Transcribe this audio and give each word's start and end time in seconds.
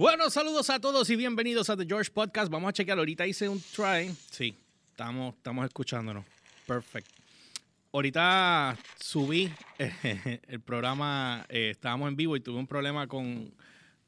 Bueno, 0.00 0.30
saludos 0.30 0.70
a 0.70 0.80
todos 0.80 1.10
y 1.10 1.16
bienvenidos 1.16 1.68
a 1.68 1.76
The 1.76 1.84
George 1.84 2.10
Podcast. 2.10 2.50
Vamos 2.50 2.70
a 2.70 2.72
chequear. 2.72 2.96
Ahorita 2.96 3.26
hice 3.26 3.50
un 3.50 3.60
try. 3.60 4.10
Sí, 4.30 4.56
estamos, 4.88 5.34
estamos 5.34 5.66
escuchándonos. 5.66 6.24
Perfecto. 6.66 7.10
Ahorita 7.92 8.78
subí 8.98 9.52
el 10.48 10.60
programa, 10.62 11.44
eh, 11.50 11.68
estábamos 11.72 12.08
en 12.08 12.16
vivo 12.16 12.34
y 12.34 12.40
tuve 12.40 12.58
un 12.58 12.66
problema 12.66 13.08
con, 13.08 13.52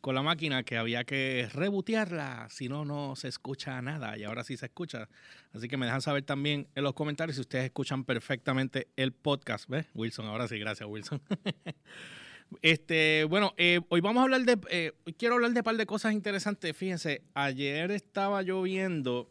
con 0.00 0.14
la 0.14 0.22
máquina 0.22 0.62
que 0.62 0.78
había 0.78 1.04
que 1.04 1.50
rebotearla, 1.52 2.48
si 2.48 2.70
no, 2.70 2.86
no 2.86 3.14
se 3.14 3.28
escucha 3.28 3.82
nada 3.82 4.16
y 4.16 4.24
ahora 4.24 4.44
sí 4.44 4.56
se 4.56 4.64
escucha. 4.64 5.10
Así 5.52 5.68
que 5.68 5.76
me 5.76 5.84
dejan 5.84 6.00
saber 6.00 6.22
también 6.22 6.68
en 6.74 6.84
los 6.84 6.94
comentarios 6.94 7.34
si 7.34 7.42
ustedes 7.42 7.66
escuchan 7.66 8.04
perfectamente 8.04 8.88
el 8.96 9.12
podcast. 9.12 9.68
¿Ves? 9.68 9.84
Wilson, 9.92 10.24
ahora 10.24 10.48
sí, 10.48 10.58
gracias 10.58 10.88
Wilson. 10.88 11.20
Este, 12.60 13.24
bueno, 13.24 13.54
eh, 13.56 13.80
hoy 13.88 14.00
vamos 14.00 14.20
a 14.20 14.24
hablar 14.24 14.42
de, 14.42 14.58
eh, 14.70 14.92
quiero 15.16 15.36
hablar 15.36 15.52
de 15.52 15.60
un 15.60 15.64
par 15.64 15.76
de 15.76 15.86
cosas 15.86 16.12
interesantes. 16.12 16.76
Fíjense, 16.76 17.22
ayer 17.34 17.90
estaba 17.90 18.42
yo 18.42 18.62
viendo, 18.62 19.30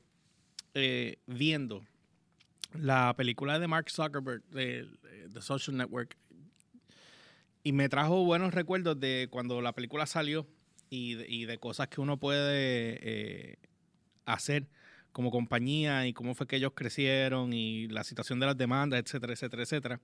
eh, 0.73 1.17
viendo 1.27 1.83
la 2.73 3.13
película 3.15 3.59
de 3.59 3.67
Mark 3.67 3.89
Zuckerberg, 3.89 4.43
de, 4.49 4.87
The 5.33 5.41
Social 5.41 5.77
Network, 5.77 6.17
y 7.63 7.73
me 7.73 7.89
trajo 7.89 8.25
buenos 8.25 8.53
recuerdos 8.53 8.99
de 8.99 9.27
cuando 9.29 9.61
la 9.61 9.73
película 9.73 10.05
salió 10.05 10.47
y 10.89 11.15
de, 11.15 11.25
y 11.29 11.45
de 11.45 11.57
cosas 11.57 11.87
que 11.89 12.01
uno 12.01 12.17
puede 12.17 13.59
hacer 14.25 14.67
como 15.11 15.29
compañía 15.29 16.07
y 16.07 16.13
cómo 16.13 16.35
fue 16.35 16.47
que 16.47 16.55
ellos 16.55 16.71
crecieron 16.75 17.53
y 17.53 17.87
la 17.87 18.03
situación 18.03 18.39
de 18.39 18.45
las 18.45 18.57
demandas, 18.57 19.01
etcétera, 19.01 19.33
etcétera, 19.33 19.63
etcétera. 19.63 19.99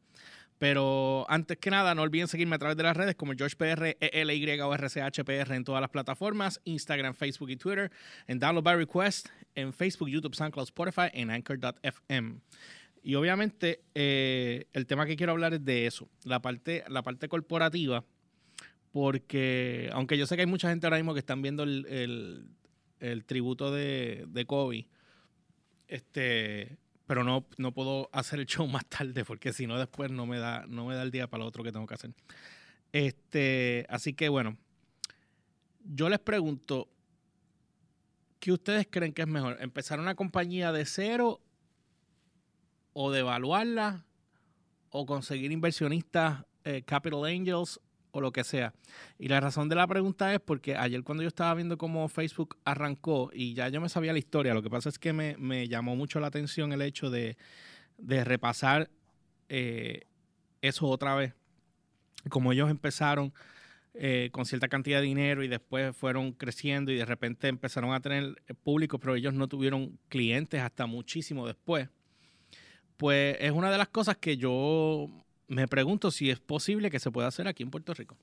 Pero 0.58 1.26
antes 1.30 1.58
que 1.58 1.70
nada, 1.70 1.94
no 1.94 2.02
olviden 2.02 2.28
seguirme 2.28 2.56
a 2.56 2.60
través 2.60 2.78
de 2.78 2.84
las 2.84 2.98
redes 2.98 3.16
como 3.16 3.34
GeorgePR, 3.34 3.98
ELY 4.00 4.60
o 4.62 4.74
RCHPR 4.74 5.54
en 5.54 5.64
todas 5.64 5.82
las 5.82 5.92
plataformas, 5.92 6.60
Instagram, 6.64 7.14
Facebook 7.14 7.52
y 7.52 7.58
Twitter, 7.58 7.92
en 8.26 8.40
Download 8.40 8.64
by 8.64 8.78
Request, 8.78 9.28
en 9.54 9.72
Facebook, 9.72 10.10
YouTube, 10.10 10.36
SoundCloud, 10.36 10.66
Spotify, 10.66 11.10
en 11.14 11.30
Anchor.fm. 11.30 12.40
Y 13.04 13.16
obviamente 13.16 13.84
eh, 13.94 14.66
el 14.74 14.88
tema 14.88 15.06
que 15.06 15.16
quiero 15.16 15.34
hablar 15.34 15.54
es 15.54 15.64
de 15.64 15.86
eso, 15.86 16.10
la 16.24 16.42
parte, 16.42 16.84
la 16.88 17.04
parte 17.04 17.30
corporativa, 17.30 18.04
porque 18.92 19.90
aunque 19.94 20.18
yo 20.18 20.26
sé 20.26 20.36
que 20.36 20.42
hay 20.42 20.48
mucha 20.48 20.70
gente 20.70 20.88
ahora 20.88 20.98
mismo 20.98 21.14
que 21.14 21.20
están 21.20 21.42
viendo 21.44 21.64
el, 21.64 22.50
tributo 23.28 23.72
de, 23.72 24.26
de 24.28 24.46
Kobe, 24.46 24.88
este, 25.88 26.80
pero 27.08 27.24
no, 27.24 27.48
no 27.58 27.72
puedo 27.72 28.10
hacer 28.12 28.40
el 28.40 28.46
show 28.46 28.68
más 28.68 28.86
tarde 28.86 29.26
porque 29.26 29.54
si 29.54 29.66
no 29.66 29.80
después 29.80 30.12
no 30.12 30.26
me 30.26 30.38
da, 30.38 30.66
no 30.68 30.86
me 30.86 30.94
da 30.94 31.04
el 31.04 31.12
día 31.12 31.28
para 31.28 31.44
lo 31.44 31.48
otro 31.48 31.64
que 31.64 31.72
tengo 31.72 31.88
que 31.88 31.96
hacer. 31.96 32.14
Este, 32.92 33.86
así 33.90 34.14
que 34.14 34.30
bueno, 34.30 34.58
yo 35.84 36.10
les 36.10 36.20
pregunto, 36.20 36.90
¿qué 38.40 38.52
ustedes 38.52 38.88
creen 38.90 39.14
que 39.14 39.22
es 39.22 39.28
mejor? 39.28 39.58
¿Empezar 39.62 40.00
una 40.00 40.16
compañía 40.16 40.72
de 40.72 40.86
cero 40.86 41.42
o 42.94 43.12
devaluarla 43.12 44.06
o 44.90 45.06
conseguir 45.06 45.52
inversionistas, 45.52 46.44
eh, 46.64 46.84
capital 46.84 47.26
angels 47.26 47.80
o 48.12 48.22
lo 48.22 48.32
que 48.32 48.44
sea. 48.44 48.74
Y 49.20 49.28
la 49.28 49.40
razón 49.40 49.70
de 49.70 49.76
la 49.76 49.88
pregunta 49.88 50.34
es 50.34 50.40
porque 50.40 50.76
ayer 50.76 51.04
cuando 51.04 51.24
yo 51.24 51.28
estaba 51.28 51.54
viendo 51.54 51.78
cómo 51.78 52.08
Facebook 52.10 52.58
arrancó 52.66 53.30
y 53.34 53.54
ya 53.54 53.70
yo 53.70 53.82
me 53.82 53.90
sabía 53.90 54.14
la 54.14 54.20
historia, 54.20 54.54
lo 54.54 54.64
que 54.64 54.70
pasa 54.70 54.90
es 54.90 55.00
que 55.00 55.14
me, 55.14 55.68
llamó 55.68 55.96
mucho 55.96 56.20
la 56.20 56.28
atención 56.28 56.72
el 56.74 56.82
hecho 56.82 57.10
de, 57.10 57.38
repasar 57.98 58.90
eh, 59.50 60.06
eso 60.62 60.88
otra 60.88 61.16
vez. 61.16 61.34
Como 62.30 62.52
ellos 62.52 62.70
empezaron 62.70 63.34
eh, 63.94 64.30
con 64.32 64.46
cierta 64.46 64.68
cantidad 64.68 65.00
de 65.00 65.08
dinero 65.08 65.44
y 65.44 65.48
después 65.48 65.96
fueron 65.96 66.32
creciendo 66.32 66.92
y 66.92 66.98
de 66.98 67.06
repente 67.06 67.48
empezaron 67.48 67.94
a 67.94 68.00
tener 68.00 68.36
público, 68.64 69.00
pero 69.00 69.16
ellos 69.16 69.34
no 69.34 69.48
tuvieron 69.48 69.98
clientes 70.08 70.62
hasta 70.62 70.86
muchísimo 70.86 71.48
después. 71.48 71.90
Pues 72.98 73.38
es 73.40 73.52
una 73.52 73.72
de 73.72 73.78
las 73.78 73.88
cosas 73.90 74.18
que 74.18 74.38
yo 74.38 75.08
me 75.48 75.68
pregunto 75.68 76.12
si 76.12 76.30
es 76.30 76.40
posible 76.40 76.90
que 76.90 77.00
se 77.00 77.12
pueda 77.12 77.28
hacer 77.28 77.48
aquí 77.48 77.64
en 77.64 77.72
Puerto 77.72 77.94
Rico. 77.94 78.18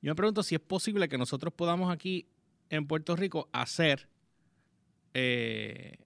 Yo 0.00 0.10
me 0.10 0.14
pregunto 0.14 0.42
si 0.42 0.54
es 0.54 0.60
posible 0.60 1.08
que 1.08 1.18
nosotros 1.18 1.52
podamos 1.54 1.92
aquí 1.92 2.26
en 2.70 2.86
Puerto 2.86 3.14
Rico 3.16 3.48
hacer 3.52 4.08
eh, 5.14 5.96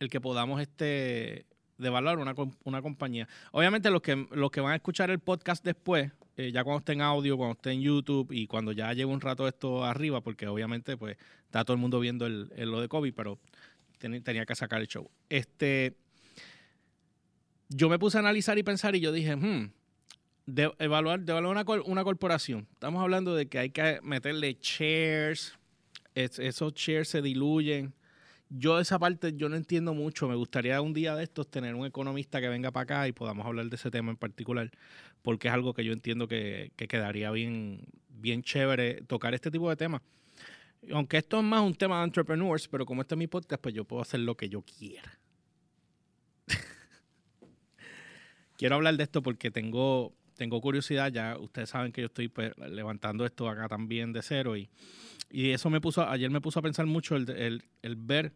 el 0.00 0.10
que 0.10 0.20
podamos 0.20 0.60
este 0.60 1.46
devaluar 1.78 2.18
una, 2.18 2.34
una 2.64 2.82
compañía. 2.82 3.28
Obviamente 3.52 3.90
los 3.90 4.02
que, 4.02 4.26
los 4.30 4.50
que 4.50 4.60
van 4.60 4.72
a 4.72 4.76
escuchar 4.76 5.10
el 5.10 5.18
podcast 5.18 5.64
después, 5.64 6.10
eh, 6.36 6.50
ya 6.52 6.64
cuando 6.64 6.78
esté 6.78 6.92
en 6.92 7.02
audio, 7.02 7.36
cuando 7.36 7.52
esté 7.52 7.72
en 7.72 7.80
YouTube 7.80 8.32
y 8.32 8.46
cuando 8.46 8.72
ya 8.72 8.92
lleve 8.92 9.12
un 9.12 9.20
rato 9.20 9.46
esto 9.46 9.84
arriba, 9.84 10.20
porque 10.20 10.46
obviamente 10.46 10.96
pues 10.96 11.16
está 11.44 11.64
todo 11.64 11.74
el 11.74 11.80
mundo 11.80 12.00
viendo 12.00 12.26
el, 12.26 12.50
lo 12.56 12.80
de 12.80 12.88
COVID, 12.88 13.14
pero 13.14 13.38
tenía 13.98 14.44
que 14.44 14.54
sacar 14.54 14.80
el 14.80 14.88
show. 14.88 15.10
Este, 15.28 15.96
yo 17.68 17.88
me 17.88 17.98
puse 17.98 18.18
a 18.18 18.20
analizar 18.20 18.58
y 18.58 18.62
pensar 18.62 18.94
y 18.94 19.00
yo 19.00 19.12
dije, 19.12 19.36
hmm, 19.36 19.70
evaluar, 20.78 21.20
de 21.20 21.32
evaluar 21.32 21.64
una, 21.86 22.04
corporación. 22.04 22.66
Estamos 22.72 23.02
hablando 23.02 23.34
de 23.34 23.46
que 23.46 23.58
hay 23.58 23.70
que 23.70 24.00
meterle 24.02 24.58
shares, 24.60 25.54
esos 26.14 26.74
shares 26.74 27.08
se 27.08 27.22
diluyen. 27.22 27.94
Yo 28.50 28.78
esa 28.78 28.98
parte 28.98 29.32
yo 29.34 29.48
no 29.48 29.56
entiendo 29.56 29.94
mucho. 29.94 30.28
Me 30.28 30.36
gustaría 30.36 30.80
un 30.80 30.92
día 30.92 31.16
de 31.16 31.24
estos 31.24 31.50
tener 31.50 31.74
un 31.74 31.86
economista 31.86 32.40
que 32.40 32.48
venga 32.48 32.70
para 32.70 32.82
acá 32.82 33.08
y 33.08 33.12
podamos 33.12 33.46
hablar 33.46 33.66
de 33.66 33.76
ese 33.76 33.90
tema 33.90 34.10
en 34.10 34.16
particular, 34.16 34.70
porque 35.22 35.48
es 35.48 35.54
algo 35.54 35.74
que 35.74 35.84
yo 35.84 35.92
entiendo 35.92 36.28
que, 36.28 36.70
que 36.76 36.86
quedaría 36.86 37.30
bien, 37.30 37.86
bien 38.10 38.42
chévere 38.42 39.02
tocar 39.06 39.34
este 39.34 39.50
tipo 39.50 39.68
de 39.70 39.76
temas. 39.76 40.02
Aunque 40.92 41.16
esto 41.16 41.38
es 41.38 41.44
más 41.44 41.62
un 41.62 41.74
tema 41.74 41.98
de 41.98 42.04
entrepreneurs, 42.04 42.68
pero 42.68 42.84
como 42.84 43.00
este 43.00 43.14
es 43.14 43.18
mi 43.18 43.26
podcast, 43.26 43.62
pues 43.62 43.74
yo 43.74 43.84
puedo 43.84 44.02
hacer 44.02 44.20
lo 44.20 44.36
que 44.36 44.48
yo 44.48 44.62
quiera. 44.62 45.18
Quiero 48.56 48.76
hablar 48.76 48.96
de 48.96 49.04
esto 49.04 49.22
porque 49.22 49.50
tengo, 49.50 50.14
tengo 50.36 50.60
curiosidad. 50.60 51.12
Ya 51.12 51.36
ustedes 51.38 51.70
saben 51.70 51.92
que 51.92 52.02
yo 52.02 52.06
estoy 52.06 52.28
pues, 52.28 52.52
levantando 52.58 53.24
esto 53.24 53.48
acá 53.48 53.68
también 53.68 54.12
de 54.12 54.22
cero. 54.22 54.56
Y, 54.56 54.68
y 55.30 55.50
eso 55.50 55.70
me 55.70 55.80
puso, 55.80 56.08
ayer 56.08 56.30
me 56.30 56.40
puso 56.40 56.60
a 56.60 56.62
pensar 56.62 56.86
mucho 56.86 57.16
el, 57.16 57.62
ver 57.96 58.32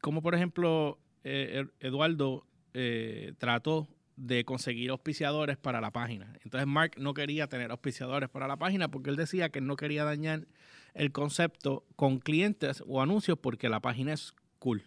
cómo, 0.00 0.22
por 0.22 0.34
ejemplo, 0.34 0.98
eh, 1.24 1.66
Eduardo 1.80 2.46
eh, 2.74 3.34
trató 3.38 3.88
de 4.16 4.44
conseguir 4.44 4.90
auspiciadores 4.90 5.56
para 5.56 5.80
la 5.80 5.90
página. 5.90 6.34
Entonces 6.44 6.66
Mark 6.66 6.92
no 6.98 7.14
quería 7.14 7.46
tener 7.48 7.70
auspiciadores 7.70 8.28
para 8.28 8.46
la 8.46 8.56
página 8.56 8.90
porque 8.90 9.10
él 9.10 9.16
decía 9.16 9.48
que 9.48 9.62
no 9.62 9.76
quería 9.76 10.04
dañar 10.04 10.46
el 10.94 11.10
concepto 11.12 11.86
con 11.96 12.18
clientes 12.18 12.82
o 12.86 13.00
anuncios 13.00 13.38
porque 13.38 13.68
la 13.68 13.80
página 13.80 14.12
es 14.12 14.34
cool. 14.58 14.82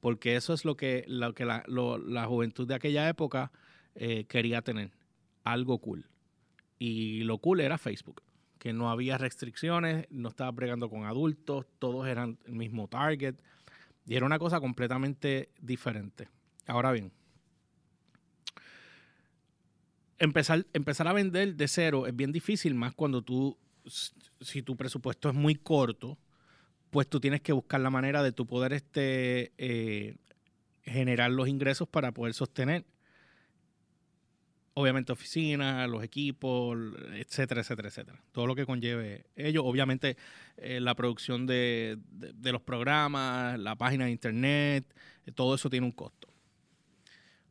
Porque 0.00 0.36
eso 0.36 0.52
es 0.52 0.64
lo 0.64 0.76
que, 0.76 1.04
lo 1.06 1.34
que 1.34 1.44
la, 1.44 1.64
la 1.66 2.26
juventud 2.26 2.66
de 2.66 2.74
aquella 2.74 3.08
época 3.08 3.52
eh, 3.94 4.24
quería 4.24 4.62
tener 4.62 4.90
algo 5.44 5.78
cool. 5.78 6.06
Y 6.78 7.22
lo 7.24 7.38
cool 7.38 7.60
era 7.60 7.78
Facebook, 7.78 8.22
que 8.58 8.72
no 8.72 8.90
había 8.90 9.18
restricciones, 9.18 10.06
no 10.10 10.28
estaba 10.28 10.50
bregando 10.50 10.88
con 10.88 11.04
adultos, 11.04 11.66
todos 11.78 12.06
eran 12.06 12.38
el 12.44 12.54
mismo 12.54 12.88
target. 12.88 13.36
Y 14.06 14.16
era 14.16 14.26
una 14.26 14.38
cosa 14.38 14.60
completamente 14.60 15.50
diferente. 15.60 16.28
Ahora 16.66 16.92
bien, 16.92 17.12
empezar, 20.18 20.66
empezar 20.72 21.08
a 21.08 21.12
vender 21.12 21.54
de 21.56 21.68
cero 21.68 22.06
es 22.06 22.14
bien 22.14 22.32
difícil, 22.32 22.74
más 22.74 22.94
cuando 22.94 23.22
tú, 23.22 23.56
si 24.40 24.62
tu 24.62 24.76
presupuesto 24.76 25.28
es 25.28 25.34
muy 25.34 25.54
corto, 25.56 26.18
pues 26.90 27.08
tú 27.08 27.20
tienes 27.20 27.40
que 27.40 27.52
buscar 27.52 27.80
la 27.80 27.90
manera 27.90 28.22
de 28.22 28.32
tu 28.32 28.46
poder 28.46 28.72
este, 28.72 29.52
eh, 29.58 30.16
generar 30.82 31.30
los 31.30 31.48
ingresos 31.48 31.88
para 31.88 32.12
poder 32.12 32.34
sostener 32.34 32.84
obviamente 34.74 35.12
oficinas, 35.12 35.88
los 35.88 36.02
equipos, 36.02 36.78
etcétera, 37.14 37.60
etcétera, 37.60 37.88
etcétera. 37.88 38.18
Todo 38.32 38.46
lo 38.46 38.54
que 38.54 38.66
conlleve 38.66 39.26
ello. 39.36 39.64
Obviamente 39.64 40.16
eh, 40.56 40.80
la 40.80 40.94
producción 40.94 41.46
de, 41.46 41.98
los 42.42 42.62
programas, 42.62 43.58
la 43.58 43.76
página 43.76 44.06
de 44.06 44.12
internet, 44.12 44.84
eh, 45.26 45.32
todo 45.32 45.54
eso 45.54 45.68
tiene 45.68 45.86
un 45.86 45.92
costo. 45.92 46.28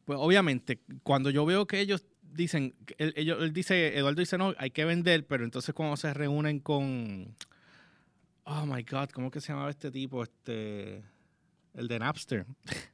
Pues 0.06 0.18
obviamente, 0.20 0.80
cuando 1.04 1.30
yo 1.30 1.46
veo 1.46 1.68
que 1.68 1.80
ellos 1.80 2.06
dicen, 2.22 2.74
él 2.98 3.54
dice, 3.54 3.98
Eduardo 3.98 4.20
dice, 4.20 4.38
no, 4.38 4.56
hay 4.58 4.72
que 4.72 4.84
vender, 4.84 5.28
pero 5.28 5.44
entonces 5.44 5.76
cuando 5.76 5.96
se 5.98 6.14
reúnen 6.14 6.60
con, 6.60 7.36
oh 8.46 8.66
my 8.66 8.84
God, 8.84 9.10
¿cómo 9.10 9.30
que 9.30 9.42
se 9.42 9.50
llamaba 9.50 9.70
este 9.70 9.92
tipo? 9.92 10.24
Este, 10.24 11.04
el 11.74 11.88
de 11.88 12.00
Napster. 12.00 12.46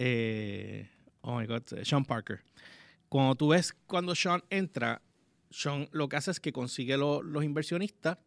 Eh, 0.00 0.90
oh 1.20 1.38
my 1.38 1.46
God, 1.46 1.62
Sean 1.84 2.04
Parker 2.04 2.42
cuando 3.14 3.36
tú 3.36 3.46
ves 3.46 3.72
cuando 3.86 4.16
Sean 4.16 4.42
entra, 4.50 5.00
Sean 5.48 5.88
lo 5.92 6.08
que 6.08 6.16
hace 6.16 6.32
es 6.32 6.40
que 6.40 6.52
consigue 6.52 6.96
los 6.96 7.44
inversionistas 7.44 8.18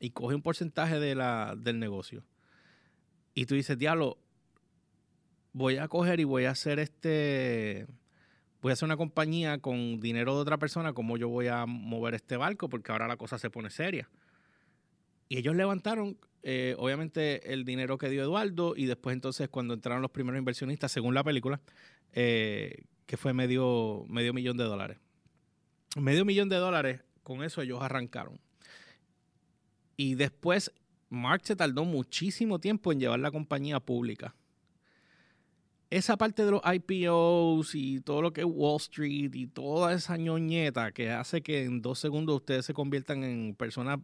y 0.00 0.10
coge 0.10 0.34
un 0.34 0.42
porcentaje 0.42 0.98
del 0.98 1.78
negocio. 1.78 2.24
Y 3.34 3.46
tú 3.46 3.54
dices, 3.54 3.78
diablo, 3.78 4.18
voy 5.52 5.76
a 5.76 5.86
coger 5.86 6.18
y 6.18 6.24
voy 6.24 6.46
a 6.46 6.50
hacer 6.50 6.80
este, 6.80 7.86
voy 8.60 8.70
a 8.70 8.72
hacer 8.72 8.86
una 8.86 8.96
compañía 8.96 9.58
con 9.58 10.00
dinero 10.00 10.34
de 10.34 10.40
otra 10.40 10.58
persona, 10.58 10.92
¿cómo 10.92 11.16
yo 11.16 11.28
voy 11.28 11.46
a 11.46 11.64
mover 11.66 12.14
este 12.14 12.36
barco? 12.36 12.68
Porque 12.68 12.90
ahora 12.90 13.06
la 13.06 13.16
cosa 13.16 13.38
se 13.38 13.48
pone 13.48 13.70
seria. 13.70 14.10
Y 15.28 15.38
ellos 15.38 15.54
levantaron, 15.54 16.18
eh, 16.42 16.74
obviamente, 16.78 17.52
el 17.52 17.64
dinero 17.64 17.96
que 17.96 18.08
dio 18.08 18.24
Eduardo 18.24 18.74
y 18.76 18.86
después 18.86 19.14
entonces 19.14 19.48
cuando 19.48 19.74
entraron 19.74 20.02
los 20.02 20.10
primeros 20.10 20.40
inversionistas, 20.40 20.90
según 20.90 21.14
la 21.14 21.22
película, 21.22 21.60
eh, 22.12 22.86
que 23.10 23.16
fue 23.16 23.32
medio, 23.34 24.04
medio 24.08 24.32
millón 24.32 24.56
de 24.56 24.62
dólares. 24.62 24.96
Medio 25.96 26.24
millón 26.24 26.48
de 26.48 26.54
dólares, 26.54 27.00
con 27.24 27.42
eso 27.42 27.60
ellos 27.60 27.82
arrancaron. 27.82 28.38
Y 29.96 30.14
después 30.14 30.72
Mark 31.08 31.40
se 31.42 31.56
tardó 31.56 31.84
muchísimo 31.84 32.60
tiempo 32.60 32.92
en 32.92 33.00
llevar 33.00 33.18
la 33.18 33.32
compañía 33.32 33.80
pública. 33.80 34.36
Esa 35.90 36.16
parte 36.16 36.44
de 36.44 36.52
los 36.52 36.60
IPOs 36.64 37.74
y 37.74 38.00
todo 38.00 38.22
lo 38.22 38.32
que 38.32 38.42
es 38.42 38.46
Wall 38.48 38.76
Street 38.76 39.34
y 39.34 39.48
toda 39.48 39.92
esa 39.92 40.16
ñoñeta 40.16 40.92
que 40.92 41.10
hace 41.10 41.42
que 41.42 41.64
en 41.64 41.82
dos 41.82 41.98
segundos 41.98 42.36
ustedes 42.36 42.64
se 42.64 42.74
conviertan 42.74 43.24
en 43.24 43.56
personas 43.56 43.98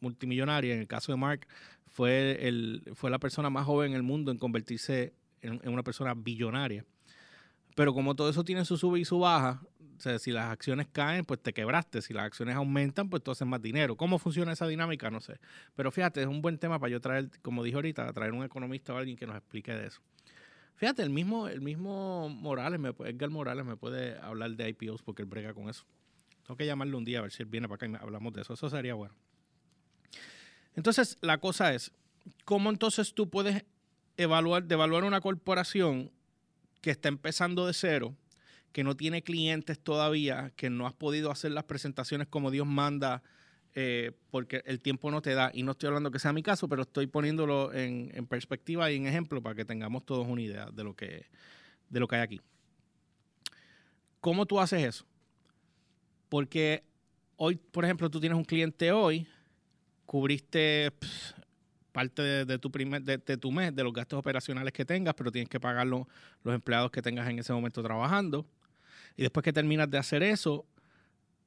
multimillonarias, 0.00 0.74
en 0.74 0.80
el 0.80 0.88
caso 0.88 1.12
de 1.12 1.18
Mark, 1.18 1.46
fue, 1.86 2.48
el, 2.48 2.82
fue 2.96 3.10
la 3.10 3.20
persona 3.20 3.48
más 3.48 3.64
joven 3.64 3.92
en 3.92 3.96
el 3.96 4.02
mundo 4.02 4.32
en 4.32 4.38
convertirse 4.38 5.14
en, 5.40 5.60
en 5.62 5.72
una 5.72 5.84
persona 5.84 6.14
billonaria. 6.14 6.84
Pero 7.74 7.94
como 7.94 8.14
todo 8.14 8.28
eso 8.30 8.44
tiene 8.44 8.64
su 8.64 8.76
sube 8.76 9.00
y 9.00 9.04
su 9.04 9.18
baja, 9.18 9.62
o 10.00 10.02
sea, 10.02 10.18
si 10.18 10.32
las 10.32 10.50
acciones 10.50 10.86
caen, 10.90 11.26
pues 11.26 11.42
te 11.42 11.52
quebraste. 11.52 12.00
Si 12.00 12.14
las 12.14 12.24
acciones 12.24 12.56
aumentan, 12.56 13.10
pues 13.10 13.22
tú 13.22 13.32
haces 13.32 13.46
más 13.46 13.60
dinero. 13.60 13.96
¿Cómo 13.96 14.18
funciona 14.18 14.52
esa 14.52 14.66
dinámica? 14.66 15.10
No 15.10 15.20
sé. 15.20 15.38
Pero 15.76 15.90
fíjate, 15.92 16.22
es 16.22 16.26
un 16.26 16.40
buen 16.40 16.56
tema 16.56 16.78
para 16.78 16.90
yo 16.90 17.02
traer, 17.02 17.30
como 17.42 17.62
dije 17.62 17.76
ahorita, 17.76 18.10
traer 18.14 18.32
un 18.32 18.42
economista 18.42 18.94
o 18.94 18.96
alguien 18.96 19.18
que 19.18 19.26
nos 19.26 19.36
explique 19.36 19.74
de 19.74 19.88
eso. 19.88 20.00
Fíjate, 20.76 21.02
el 21.02 21.10
mismo, 21.10 21.48
el 21.48 21.60
mismo 21.60 22.30
Morales, 22.30 22.80
Edgar 23.04 23.28
Morales 23.28 23.66
me 23.66 23.76
puede 23.76 24.18
hablar 24.20 24.52
de 24.52 24.70
IPOs 24.70 25.02
porque 25.02 25.20
él 25.20 25.28
brega 25.28 25.52
con 25.52 25.68
eso. 25.68 25.84
Tengo 26.46 26.56
que 26.56 26.64
llamarle 26.64 26.96
un 26.96 27.04
día 27.04 27.18
a 27.18 27.22
ver 27.22 27.32
si 27.32 27.42
él 27.42 27.50
viene 27.50 27.68
para 27.68 27.76
acá 27.76 27.86
y 27.86 28.02
hablamos 28.02 28.32
de 28.32 28.40
eso. 28.40 28.54
Eso 28.54 28.70
sería 28.70 28.94
bueno. 28.94 29.14
Entonces, 30.74 31.18
la 31.20 31.36
cosa 31.36 31.74
es, 31.74 31.92
¿cómo 32.46 32.70
entonces 32.70 33.12
tú 33.12 33.28
puedes 33.28 33.66
evaluar, 34.16 34.64
devaluar 34.64 35.04
una 35.04 35.20
corporación 35.20 36.10
que 36.80 36.90
está 36.90 37.08
empezando 37.08 37.66
de 37.66 37.74
cero 37.74 38.16
que 38.72 38.84
no 38.84 38.96
tiene 38.96 39.22
clientes 39.22 39.78
todavía, 39.80 40.52
que 40.56 40.70
no 40.70 40.86
has 40.86 40.92
podido 40.92 41.30
hacer 41.30 41.52
las 41.52 41.64
presentaciones 41.64 42.28
como 42.28 42.50
Dios 42.50 42.66
manda, 42.66 43.22
eh, 43.74 44.12
porque 44.30 44.62
el 44.64 44.80
tiempo 44.80 45.10
no 45.10 45.22
te 45.22 45.34
da. 45.34 45.50
Y 45.52 45.62
no 45.62 45.72
estoy 45.72 45.88
hablando 45.88 46.10
que 46.10 46.18
sea 46.18 46.32
mi 46.32 46.42
caso, 46.42 46.68
pero 46.68 46.82
estoy 46.82 47.06
poniéndolo 47.06 47.72
en, 47.72 48.26
perspectiva 48.26 48.90
y 48.90 48.96
en 48.96 49.06
ejemplo 49.06 49.42
para 49.42 49.54
que 49.54 49.64
tengamos 49.64 50.04
todos 50.04 50.26
una 50.26 50.42
idea 50.42 50.66
de 50.66 50.84
lo 50.84 50.94
que, 50.94 51.26
de 51.88 52.00
lo 52.00 52.06
que 52.06 52.16
hay 52.16 52.22
aquí. 52.22 52.40
¿Cómo 54.20 54.46
tú 54.46 54.60
haces 54.60 54.84
eso? 54.84 55.04
Porque 56.28 56.84
hoy, 57.36 57.56
por 57.56 57.84
ejemplo, 57.84 58.08
tú 58.10 58.20
tienes 58.20 58.38
un 58.38 58.44
cliente 58.44 58.92
hoy, 58.92 59.26
cubriste 60.06 60.92
parte 61.90 62.44
de, 62.44 62.58
tu 62.58 62.70
primer, 62.70 63.02
de, 63.02 63.18
tu 63.18 63.50
mes, 63.52 63.74
de 63.74 63.84
los 63.84 63.92
gastos 63.92 64.18
operacionales 64.18 64.72
que 64.72 64.84
tengas, 64.84 65.14
pero 65.14 65.30
tienes 65.30 65.48
que 65.48 65.60
pagar 65.60 65.86
los 65.86 66.06
empleados 66.44 66.90
que 66.90 67.02
tengas 67.02 67.28
en 67.28 67.38
ese 67.38 67.52
momento 67.52 67.82
trabajando. 67.82 68.46
Y 69.16 69.22
después 69.22 69.44
que 69.44 69.52
terminas 69.52 69.90
de 69.90 69.98
hacer 69.98 70.22
eso, 70.22 70.66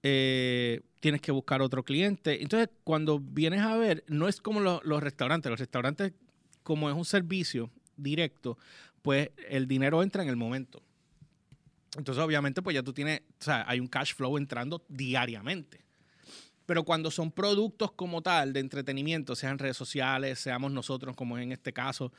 eh, 0.04 0.82
tienes 1.00 1.22
que 1.22 1.32
buscar 1.32 1.62
otro 1.62 1.84
cliente. 1.84 2.42
Entonces, 2.42 2.70
cuando 2.84 3.20
vienes 3.20 3.62
a 3.62 3.78
ver, 3.78 4.04
no 4.08 4.28
es 4.28 4.42
como 4.42 4.60
los 4.60 5.04
restaurantes. 5.04 5.50
Los 5.50 5.60
restaurantes, 5.60 6.14
como 6.62 6.90
es 6.90 6.96
un 6.96 7.06
servicio 7.06 7.72
directo, 7.96 8.58
pues 9.02 9.32
el 9.50 9.68
dinero 9.68 10.04
entra 10.04 10.24
en 10.24 10.30
el 10.30 10.36
momento. 10.36 10.82
Entonces, 11.98 12.24
obviamente, 12.24 12.62
pues 12.62 12.74
ya 12.74 12.84
tú 12.84 12.92
tienes, 12.92 13.22
o 13.40 13.44
sea, 13.44 13.66
hay 13.68 13.80
un 13.80 13.88
cash 13.88 14.14
flow 14.14 14.38
entrando 14.38 14.84
diariamente. 14.90 15.82
Pero 16.66 16.84
cuando 16.84 17.12
son 17.12 17.32
productos 17.32 17.92
como 17.92 18.22
tal 18.22 18.54
de 18.54 18.62
entretenimiento, 18.62 19.36
sean 19.36 19.60
redes 19.60 19.78
sociales, 19.78 20.40
seamos 20.40 20.72
nosotros, 20.72 21.16
como 21.16 21.38
en 21.38 21.52
este 21.52 21.74
caso, 21.74 22.12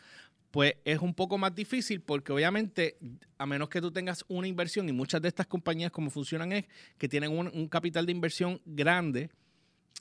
pues 0.54 0.76
es 0.84 1.00
un 1.00 1.14
poco 1.14 1.36
más 1.36 1.52
difícil 1.52 2.00
porque 2.00 2.32
obviamente, 2.32 2.96
a 3.38 3.44
menos 3.44 3.68
que 3.68 3.80
tú 3.80 3.90
tengas 3.90 4.24
una 4.28 4.46
inversión, 4.46 4.88
y 4.88 4.92
muchas 4.92 5.20
de 5.20 5.26
estas 5.26 5.48
compañías 5.48 5.90
como 5.90 6.10
funcionan 6.10 6.52
es 6.52 6.66
que 6.96 7.08
tienen 7.08 7.32
un, 7.32 7.66
capital 7.66 8.06
de 8.06 8.12
inversión 8.12 8.60
grande 8.64 9.30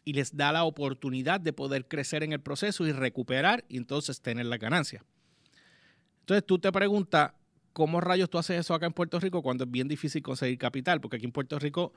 y 0.05 0.13
les 0.13 0.37
da 0.37 0.51
la 0.51 0.65
oportunidad 0.65 1.39
de 1.39 1.53
poder 1.53 1.87
crecer 1.87 2.21
en 2.21 2.33
el 2.33 2.39
proceso 2.39 2.85
y 2.85 2.91
recuperar 2.91 3.65
y 3.67 3.77
entonces 3.77 4.21
tener 4.21 4.45
la 4.45 4.57
ganancia. 4.57 5.03
Entonces 6.19 6.45
tú 6.45 6.59
te 6.59 6.71
preguntas, 6.71 7.31
¿cómo 7.73 7.99
rayos 7.99 8.29
tú 8.29 8.37
haces 8.37 8.59
eso 8.59 8.75
acá 8.75 8.85
en 8.85 8.93
Puerto 8.93 9.19
Rico 9.19 9.41
cuando 9.41 9.63
es 9.63 9.71
bien 9.71 9.87
difícil 9.87 10.21
conseguir 10.21 10.59
capital? 10.59 11.01
Porque 11.01 11.17
aquí 11.17 11.25
en 11.25 11.31
Puerto 11.31 11.57
Rico 11.57 11.93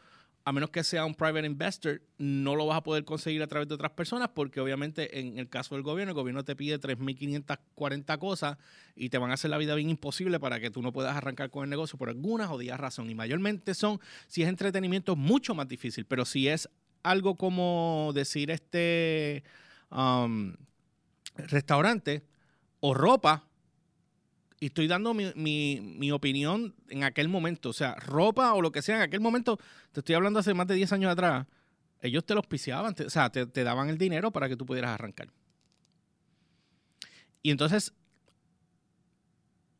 a 0.46 0.52
menos 0.52 0.70
que 0.70 0.84
sea 0.84 1.04
un 1.04 1.16
private 1.16 1.44
investor, 1.44 2.00
no 2.19 2.54
lo 2.54 2.66
vas 2.66 2.76
a 2.76 2.82
poder 2.84 3.04
conseguir 3.04 3.43
a 3.43 3.48
través 3.48 3.66
de 3.66 3.75
otras 3.75 3.90
personas 3.90 4.28
porque 4.32 4.60
obviamente 4.60 5.19
en 5.19 5.40
el 5.40 5.48
caso 5.48 5.75
del 5.75 5.82
gobierno, 5.82 6.12
el 6.12 6.14
gobierno 6.14 6.44
te 6.44 6.54
pide 6.54 6.78
3.540 6.78 8.19
cosas 8.20 8.56
y 8.94 9.08
te 9.08 9.19
van 9.19 9.32
a 9.32 9.34
hacer 9.34 9.50
la 9.50 9.58
vida 9.58 9.75
bien 9.75 9.90
imposible 9.90 10.38
para 10.38 10.60
que 10.60 10.70
tú 10.70 10.82
no 10.82 10.93
puedas 10.93 11.16
arrancar 11.16 11.50
con 11.50 11.64
el 11.64 11.70
negocio 11.70 11.98
por 11.98 12.10
alguna 12.10 12.46
jodida 12.46 12.76
razón. 12.76 13.10
Y 13.10 13.16
mayormente 13.16 13.75
son, 13.75 13.98
si 14.28 14.44
es 14.44 14.48
entretenimiento, 14.48 15.16
mucho 15.16 15.52
más 15.56 15.66
difícil, 15.66 16.06
pero 16.06 16.25
si 16.25 16.46
es 16.46 16.69
algo 17.02 17.34
como 17.34 18.12
decir 18.14 18.52
este 18.52 19.42
um, 19.90 20.54
restaurante 21.34 22.22
o 22.78 22.94
ropa, 22.94 23.49
y 24.58 24.66
estoy 24.66 24.86
dando 24.86 25.12
mi, 25.12 26.10
opinión 26.10 26.74
en 26.88 27.04
aquel 27.04 27.28
momento. 27.28 27.70
O 27.70 27.72
sea, 27.72 27.94
ropa 27.96 28.54
o 28.54 28.62
lo 28.62 28.72
que 28.72 28.82
sea, 28.82 28.96
en 28.96 29.02
aquel 29.02 29.20
momento, 29.20 29.58
te 29.92 30.00
estoy 30.00 30.14
hablando 30.14 30.38
hace 30.38 30.54
más 30.54 30.66
de 30.66 30.74
10 30.74 30.92
años 30.92 31.12
atrás, 31.12 31.46
ellos 32.00 32.24
te 32.24 32.34
los 32.34 32.46
piseaban, 32.46 32.94
o 33.04 33.10
sea, 33.10 33.30
te, 33.30 33.64
daban 33.64 33.88
el 33.88 33.98
dinero 33.98 34.30
para 34.30 34.48
que 34.48 34.56
tú 34.56 34.64
pudieras 34.64 34.90
arrancar. 34.90 35.28
Y 37.42 37.50
entonces, 37.50 37.92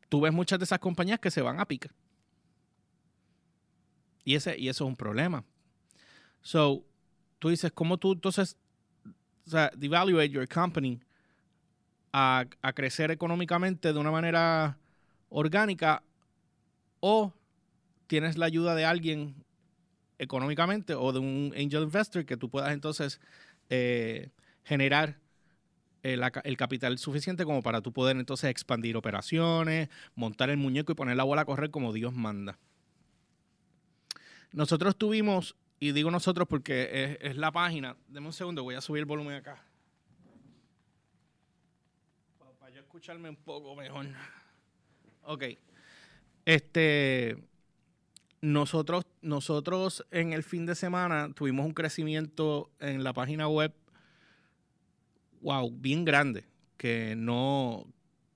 tú 0.09 0.21
ves 0.21 0.33
muchas 0.33 0.59
de 0.59 0.65
esas 0.65 0.79
compañías 0.79 1.19
que 1.19 1.31
se 1.31 1.41
van 1.41 1.59
a 1.59 1.65
picar. 1.65 1.91
Y, 4.23 4.35
ese, 4.35 4.57
y 4.57 4.69
eso 4.69 4.83
es 4.83 4.89
un 4.89 4.95
problema. 4.95 5.43
So, 6.41 6.85
tú 7.39 7.49
dices, 7.49 7.71
¿cómo 7.71 7.97
tú 7.97 8.13
entonces, 8.13 8.57
o 9.45 9.49
sea, 9.49 9.71
devaluate 9.75 10.29
your 10.29 10.47
company 10.47 10.99
a, 12.17 12.73
crecer 12.73 13.11
económicamente 13.11 13.93
de 13.93 13.99
una 13.99 14.11
manera 14.11 14.77
orgánica 15.29 16.03
o 16.99 17.33
tienes 18.07 18.37
la 18.37 18.47
ayuda 18.47 18.73
de 18.73 18.85
alguien 18.85 19.35
económicamente 20.17 20.95
o 20.95 21.13
de 21.13 21.19
un 21.19 21.53
angel 21.55 21.83
investor 21.83 22.25
que 22.25 22.37
tú 22.37 22.49
puedas 22.49 22.73
entonces 22.73 23.21
eh, 23.69 24.29
generar 24.63 25.19
el, 26.01 26.23
el, 26.43 26.57
capital 26.57 26.97
suficiente 26.97 27.45
como 27.45 27.61
para 27.61 27.81
tú 27.81 27.93
poder 27.93 28.17
entonces 28.17 28.49
expandir 28.49 28.97
operaciones, 28.97 29.89
montar 30.15 30.49
el 30.49 30.57
muñeco 30.57 30.91
y 30.93 30.95
poner 30.95 31.17
la 31.17 31.23
bola 31.23 31.41
a 31.41 31.45
correr 31.45 31.69
como 31.69 31.93
Dios 31.93 32.13
manda. 32.13 32.57
Nosotros 34.53 34.95
tuvimos, 34.95 35.55
y 35.79 35.91
digo 35.91 36.09
nosotros 36.09 36.47
porque 36.47 37.17
es, 37.21 37.31
es 37.31 37.37
la 37.37 37.51
página, 37.51 37.95
deme 38.07 38.27
un 38.27 38.33
segundo, 38.33 38.63
voy 38.63 38.75
a 38.75 38.81
subir 38.81 39.01
el 39.01 39.05
volumen 39.05 39.35
acá. 39.35 39.66
Escucharme 42.97 43.29
un 43.29 43.35
poco 43.35 43.75
mejor. 43.75 44.07
Ok. 45.23 45.43
Este. 46.45 47.37
Nosotros, 48.41 49.05
nosotros 49.21 50.05
en 50.11 50.33
el 50.33 50.43
fin 50.43 50.65
de 50.65 50.73
semana 50.73 51.31
tuvimos 51.33 51.65
un 51.65 51.73
crecimiento 51.73 52.71
en 52.79 53.03
la 53.03 53.11
página 53.11 53.47
web, 53.47 53.73
wow, 55.41 55.71
bien 55.71 56.05
grande, 56.05 56.45
que 56.77 57.15
no, 57.15 57.85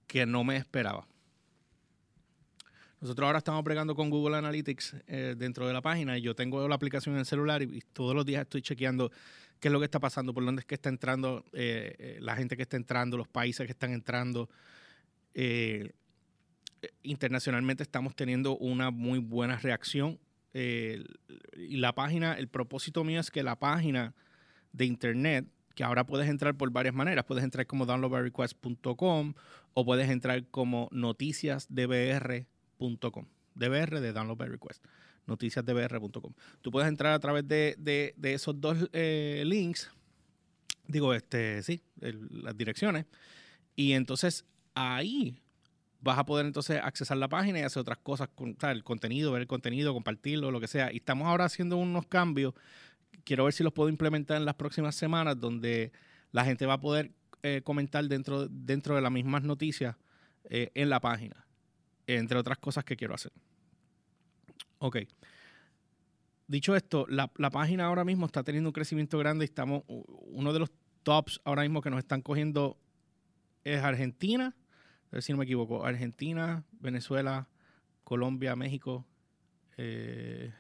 que 0.07 0.25
no 0.25 0.43
me 0.43 0.57
esperaba. 0.57 1.07
Nosotros 3.01 3.25
ahora 3.25 3.39
estamos 3.39 3.63
pregando 3.63 3.95
con 3.95 4.11
Google 4.11 4.37
Analytics 4.37 4.95
eh, 5.07 5.33
dentro 5.35 5.65
de 5.65 5.73
la 5.73 5.81
página 5.81 6.19
y 6.19 6.21
yo 6.21 6.35
tengo 6.35 6.67
la 6.67 6.75
aplicación 6.75 7.15
en 7.15 7.19
el 7.21 7.25
celular 7.25 7.63
y, 7.63 7.81
todos 7.93 8.13
los 8.13 8.23
días 8.23 8.43
estoy 8.43 8.61
chequeando 8.61 9.11
qué 9.59 9.69
es 9.69 9.71
lo 9.71 9.79
que 9.79 9.85
está 9.85 9.99
pasando, 9.99 10.35
por 10.35 10.45
dónde 10.45 10.59
es 10.59 10.67
que 10.67 10.75
está 10.75 10.89
entrando 10.89 11.43
eh, 11.51 11.95
eh, 11.97 12.17
la 12.21 12.35
gente 12.35 12.55
que 12.55 12.61
está 12.61 12.77
entrando, 12.77 13.17
los 13.17 13.27
países 13.27 13.65
que 13.65 13.71
están 13.71 13.91
entrando. 13.91 14.49
Internacionalmente 17.01 17.81
estamos 17.81 18.15
teniendo 18.15 18.55
una 18.57 18.91
muy 18.91 19.17
buena 19.17 19.57
reacción. 19.57 20.19
y 20.53 21.77
la 21.77 21.93
página, 21.95 22.33
el 22.33 22.49
propósito 22.49 23.03
mío 23.03 23.19
es 23.19 23.31
que 23.31 23.41
la 23.41 23.55
página 23.55 24.13
de 24.73 24.85
internet, 24.85 25.47
que 25.73 25.83
ahora 25.83 26.05
puedes 26.05 26.29
entrar 26.29 26.55
por 26.55 26.69
varias 26.69 26.93
maneras, 26.93 27.25
puedes 27.25 27.43
entrar 27.43 27.65
como 27.65 27.87
downloadbyrequest.com 27.87 29.33
o 29.73 29.85
puedes 29.85 30.09
entrar 30.09 30.45
como 30.51 30.87
dbr 33.53 33.99
de 33.99 34.13
download 34.13 34.37
by 34.37 34.47
request 34.47 34.83
noticiasdbr.com. 35.27 36.33
Tú 36.61 36.71
puedes 36.71 36.89
entrar 36.89 37.13
a 37.13 37.19
través 37.19 37.47
de, 37.47 38.15
esos 38.23 38.59
dos 38.59 38.89
eh, 38.93 39.43
links, 39.45 39.91
digo, 40.87 41.13
este, 41.13 41.61
sí, 41.63 41.81
las 41.99 42.57
direcciones, 42.57 43.05
y 43.75 43.93
entonces 43.93 44.45
ahí 44.73 45.39
vas 46.01 46.17
a 46.17 46.25
poder 46.25 46.45
entonces 46.45 46.79
accesar 46.83 47.17
la 47.17 47.29
página 47.29 47.59
y 47.59 47.61
hacer 47.61 47.81
otras 47.81 47.99
cosas, 47.99 48.29
con, 48.33 48.57
el 48.61 48.83
contenido, 48.83 49.31
ver 49.31 49.41
el 49.41 49.47
contenido, 49.47 49.93
compartirlo, 49.93 50.51
lo 50.51 50.59
que 50.59 50.67
sea. 50.67 50.91
Y 50.91 50.97
estamos 50.97 51.27
ahora 51.27 51.45
haciendo 51.45 51.77
unos 51.77 52.07
cambios, 52.07 52.53
quiero 53.23 53.45
ver 53.45 53.53
si 53.53 53.63
los 53.63 53.73
puedo 53.73 53.89
implementar 53.89 54.37
en 54.37 54.45
las 54.45 54.55
próximas 54.55 54.95
semanas, 54.95 55.39
donde 55.39 55.91
la 56.31 56.43
gente 56.43 56.65
va 56.65 56.73
a 56.73 56.79
poder 56.79 57.11
eh, 57.43 57.61
comentar 57.63 58.03
dentro, 58.05 58.47
dentro 58.47 58.95
de 58.95 59.01
las 59.01 59.11
mismas 59.11 59.43
noticias 59.43 59.95
eh, 60.49 60.71
en 60.73 60.89
la 60.89 60.99
página, 60.99 61.45
entre 62.07 62.37
otras 62.37 62.57
cosas 62.57 62.83
que 62.83 62.95
quiero 62.95 63.13
hacer. 63.13 63.31
Ok. 64.79 64.97
Dicho 66.47 66.75
esto, 66.75 67.05
la, 67.07 67.27
página 67.27 67.85
ahora 67.85 68.03
mismo 68.03 68.25
está 68.25 68.43
teniendo 68.43 68.69
un 68.69 68.73
crecimiento 68.73 69.17
grande 69.17 69.45
y 69.45 69.47
estamos, 69.47 69.83
uno 69.87 70.51
de 70.51 70.59
los 70.59 70.71
tops 71.03 71.39
ahora 71.45 71.61
mismo 71.61 71.81
que 71.81 71.89
nos 71.89 71.99
están 71.99 72.21
cogiendo 72.21 72.77
es 73.63 73.81
Argentina, 73.81 74.55
si 75.19 75.31
no 75.31 75.37
me 75.37 75.45
equivoco, 75.45 75.85
Argentina, 75.85 76.65
Venezuela, 76.79 77.47
Colombia, 78.03 78.55
México, 78.55 79.05
eh, 79.77 80.51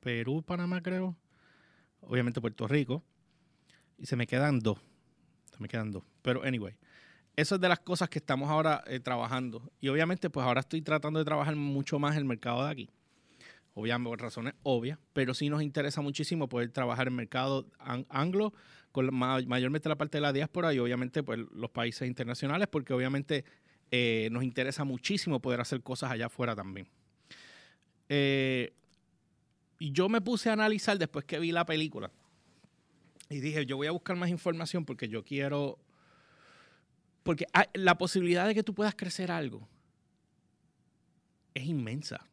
Perú, 0.00 0.42
Panamá 0.42 0.82
creo, 0.82 1.16
obviamente 2.00 2.40
Puerto 2.40 2.66
Rico, 2.66 3.04
y 3.98 4.06
se 4.06 4.16
me 4.16 4.26
quedan 4.26 4.58
dos, 4.58 4.80
se 5.52 5.58
me 5.60 5.68
quedan 5.68 5.90
dos, 5.90 6.02
pero 6.22 6.42
anyway, 6.42 6.74
eso 7.36 7.54
es 7.54 7.60
de 7.60 7.68
las 7.68 7.80
cosas 7.80 8.08
que 8.08 8.18
estamos 8.18 8.50
ahora 8.50 8.84
eh, 8.86 9.00
trabajando, 9.00 9.70
y 9.80 9.88
obviamente 9.88 10.30
pues 10.30 10.46
ahora 10.46 10.60
estoy 10.60 10.82
tratando 10.82 11.18
de 11.18 11.24
trabajar 11.24 11.56
mucho 11.56 11.98
más 11.98 12.16
el 12.16 12.24
mercado 12.24 12.64
de 12.64 12.70
aquí 12.70 12.90
obviamente 13.74 14.10
por 14.10 14.20
razones 14.20 14.54
obvias, 14.62 14.98
pero 15.12 15.34
sí 15.34 15.48
nos 15.48 15.62
interesa 15.62 16.00
muchísimo 16.00 16.48
poder 16.48 16.70
trabajar 16.70 17.08
en 17.08 17.14
mercado 17.14 17.66
anglo, 18.08 18.52
con 18.92 19.14
mayormente 19.14 19.88
la 19.88 19.96
parte 19.96 20.18
de 20.18 20.22
la 20.22 20.32
diáspora 20.32 20.74
y 20.74 20.78
obviamente 20.78 21.22
pues, 21.22 21.38
los 21.52 21.70
países 21.70 22.08
internacionales, 22.08 22.68
porque 22.68 22.92
obviamente 22.92 23.44
eh, 23.90 24.28
nos 24.32 24.42
interesa 24.42 24.84
muchísimo 24.84 25.40
poder 25.40 25.60
hacer 25.60 25.82
cosas 25.82 26.10
allá 26.10 26.26
afuera 26.26 26.56
también. 26.56 26.88
Eh, 28.08 28.72
y 29.78 29.92
yo 29.92 30.08
me 30.08 30.20
puse 30.20 30.50
a 30.50 30.54
analizar 30.54 30.98
después 30.98 31.24
que 31.24 31.38
vi 31.38 31.52
la 31.52 31.64
película 31.64 32.10
y 33.28 33.38
dije, 33.38 33.64
yo 33.64 33.76
voy 33.76 33.86
a 33.86 33.92
buscar 33.92 34.16
más 34.16 34.28
información 34.28 34.84
porque 34.84 35.08
yo 35.08 35.24
quiero, 35.24 35.78
porque 37.22 37.46
la 37.74 37.98
posibilidad 37.98 38.46
de 38.46 38.54
que 38.54 38.62
tú 38.62 38.74
puedas 38.74 38.94
crecer 38.94 39.30
algo 39.30 39.68
es 41.54 41.64
inmensa 41.64 42.26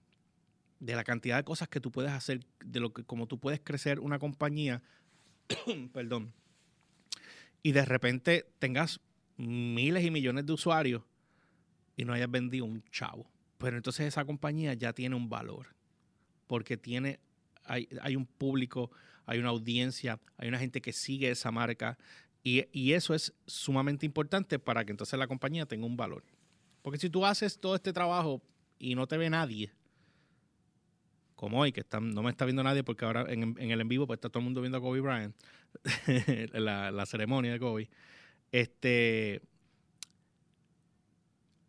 de 0.80 0.96
la 0.96 1.04
cantidad 1.04 1.38
de 1.38 1.44
cosas 1.44 1.68
que 1.68 1.80
tú 1.80 1.92
puedes 1.92 2.12
hacer, 2.12 2.46
de 2.64 2.80
lo 2.80 2.94
que 2.94 3.04
como 3.04 3.28
tú 3.28 3.40
puedes 3.40 3.60
crecer 3.60 4.00
una 4.00 4.20
compañía, 4.20 4.82
perdón, 5.94 6.34
y 7.64 7.72
de 7.72 7.86
repente 7.86 8.50
tengas 8.60 9.00
miles 9.38 10.04
y 10.06 10.12
millones 10.12 10.46
de 10.46 10.54
usuarios 10.54 11.04
y 11.96 12.06
no 12.06 12.14
hayas 12.14 12.30
vendido 12.30 12.66
un 12.66 12.84
chavo. 12.92 13.30
Pero 13.58 13.76
entonces 13.76 14.08
esa 14.08 14.24
compañía 14.24 14.74
ya 14.76 14.94
tiene 14.94 15.16
un 15.16 15.30
valor, 15.30 15.76
porque 16.46 16.78
tiene, 16.78 17.20
hay, 17.64 17.90
hay 18.02 18.16
un 18.16 18.28
público, 18.28 18.92
hay 19.26 19.40
una 19.40 19.50
audiencia, 19.50 20.20
hay 20.38 20.48
una 20.48 20.60
gente 20.60 20.80
que 20.80 20.94
sigue 20.94 21.32
esa 21.32 21.52
marca, 21.52 21.98
y, 22.72 22.94
eso 22.94 23.14
es 23.14 23.34
sumamente 23.46 24.06
importante 24.06 24.58
para 24.60 24.86
que 24.86 24.92
entonces 24.92 25.20
la 25.20 25.28
compañía 25.28 25.66
tenga 25.66 25.86
un 25.86 25.98
valor. 25.98 26.24
Porque 26.82 26.98
si 26.98 27.10
tú 27.10 27.26
haces 27.26 27.60
todo 27.60 27.76
este 27.76 27.92
trabajo 27.92 28.42
y 28.80 28.96
no 28.96 29.06
te 29.06 29.18
ve 29.18 29.30
nadie, 29.30 29.72
como 31.36 31.60
hoy, 31.60 31.72
que 31.72 31.84
no 32.00 32.24
me 32.24 32.30
está 32.32 32.46
viendo 32.46 32.64
nadie 32.64 32.84
porque 32.84 33.06
ahora 33.06 33.26
en, 33.28 33.58
el 33.58 33.82
en 33.82 33.88
vivo 33.88 34.08
pues 34.08 34.18
está 34.18 34.30
todo 34.30 34.40
el 34.40 34.46
mundo 34.46 34.62
viendo 34.62 34.78
a 34.78 34.82
Kobe 34.82 35.02
Bryant, 35.02 35.36
la, 36.54 37.06
ceremonia 37.06 37.52
de 37.52 37.60
Kobe. 37.60 37.90
Este 38.52 39.42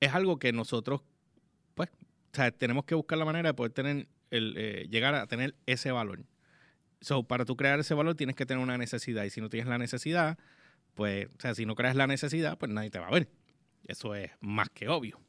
es 0.01 0.15
algo 0.15 0.39
que 0.39 0.53
nosotros, 0.53 1.03
pues, 1.75 1.91
tenemos 2.57 2.85
que 2.85 2.95
buscar 2.95 3.19
la 3.19 3.25
manera 3.25 3.49
de 3.49 3.55
poder 3.55 3.73
tener 3.73 4.07
el, 4.31 4.55
eh, 4.57 4.87
llegar 4.89 5.17
a 5.17 5.27
tener 5.27 5.57
ese 5.67 5.91
valor. 5.91 6.21
So, 7.01 7.25
para 7.25 7.45
tú 7.45 7.57
crear 7.57 7.81
ese 7.81 7.95
valor 7.95 8.15
tienes 8.15 8.37
que 8.37 8.47
tener 8.47 8.63
una 8.63 8.79
necesidad. 8.79 9.25
Y 9.25 9.31
si 9.31 9.41
no 9.41 9.49
tienes 9.49 9.69
la 9.69 9.79
necesidad, 9.79 10.39
pues, 10.99 11.29
o 11.29 11.41
sea, 11.41 11.55
si 11.55 11.65
no 11.65 11.77
creas 11.77 11.95
la 11.95 12.09
necesidad, 12.09 12.59
pues 12.59 12.73
nadie 12.73 12.91
te 12.91 12.99
va 12.99 13.07
a 13.07 13.13
ver. 13.13 13.29
Eso 13.87 14.17
es 14.17 14.33
más 14.41 14.69
que 14.69 14.89
obvio. 14.89 15.21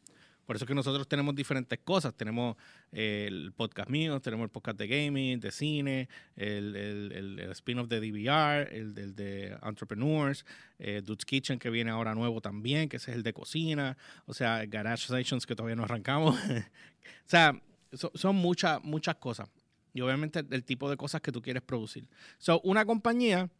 Por 0.47 0.55
eso 0.55 0.65
es 0.65 0.67
que 0.67 0.73
nosotros 0.73 1.07
tenemos 1.07 1.35
diferentes 1.35 1.77
cosas. 1.77 2.15
Tenemos 2.15 2.57
eh, 2.91 3.25
el 3.27 3.53
podcast 3.55 3.87
mío, 3.87 4.19
tenemos 4.19 4.45
el 4.45 4.49
podcast 4.49 4.79
de 4.79 4.87
gaming, 4.87 5.39
de 5.39 5.51
cine, 5.51 6.09
el, 6.35 6.75
el, 6.75 7.39
spin-off 7.51 7.87
de 7.87 7.99
DVR, 7.99 8.75
el, 8.75 8.95
de 9.13 9.55
Entrepreneurs, 9.61 10.43
eh, 10.79 11.03
Dude's 11.05 11.23
Kitchen 11.23 11.59
que 11.59 11.69
viene 11.69 11.91
ahora 11.91 12.15
nuevo 12.15 12.41
también, 12.41 12.89
que 12.89 12.97
es 12.97 13.07
el 13.07 13.21
de 13.21 13.31
cocina. 13.31 13.95
O 14.25 14.33
sea, 14.33 14.65
Garage 14.65 15.03
Stations 15.03 15.45
que 15.45 15.55
todavía 15.55 15.75
no 15.75 15.83
arrancamos. 15.83 16.35
o 16.49 17.27
sea, 17.27 17.61
son 18.15 18.35
muchas, 18.37 18.83
muchas 18.83 19.17
cosas. 19.17 19.47
Y 19.93 20.01
obviamente 20.01 20.43
el 20.49 20.63
tipo 20.63 20.89
de 20.89 20.97
cosas 20.97 21.21
que 21.21 21.31
tú 21.31 21.43
quieres 21.43 21.61
producir. 21.61 22.07
So, 22.39 22.59
una 22.61 22.85
compañía 22.85 23.51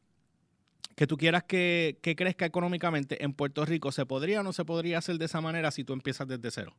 que 0.99 1.07
tú 1.07 1.15
quieras 1.15 1.45
que, 1.45 1.97
crezca 2.01 2.45
económicamente 2.45 3.23
en 3.23 3.31
Puerto 3.31 3.63
Rico, 3.63 3.89
¿se 3.89 4.05
podría 4.05 4.41
o 4.41 4.43
no 4.43 4.51
se 4.51 4.65
podría 4.65 4.97
hacer 4.97 5.17
de 5.17 5.23
esa 5.23 5.39
manera 5.39 5.71
si 5.71 5.85
tú 5.85 5.93
empiezas 5.93 6.27
desde 6.27 6.51
cero? 6.51 6.75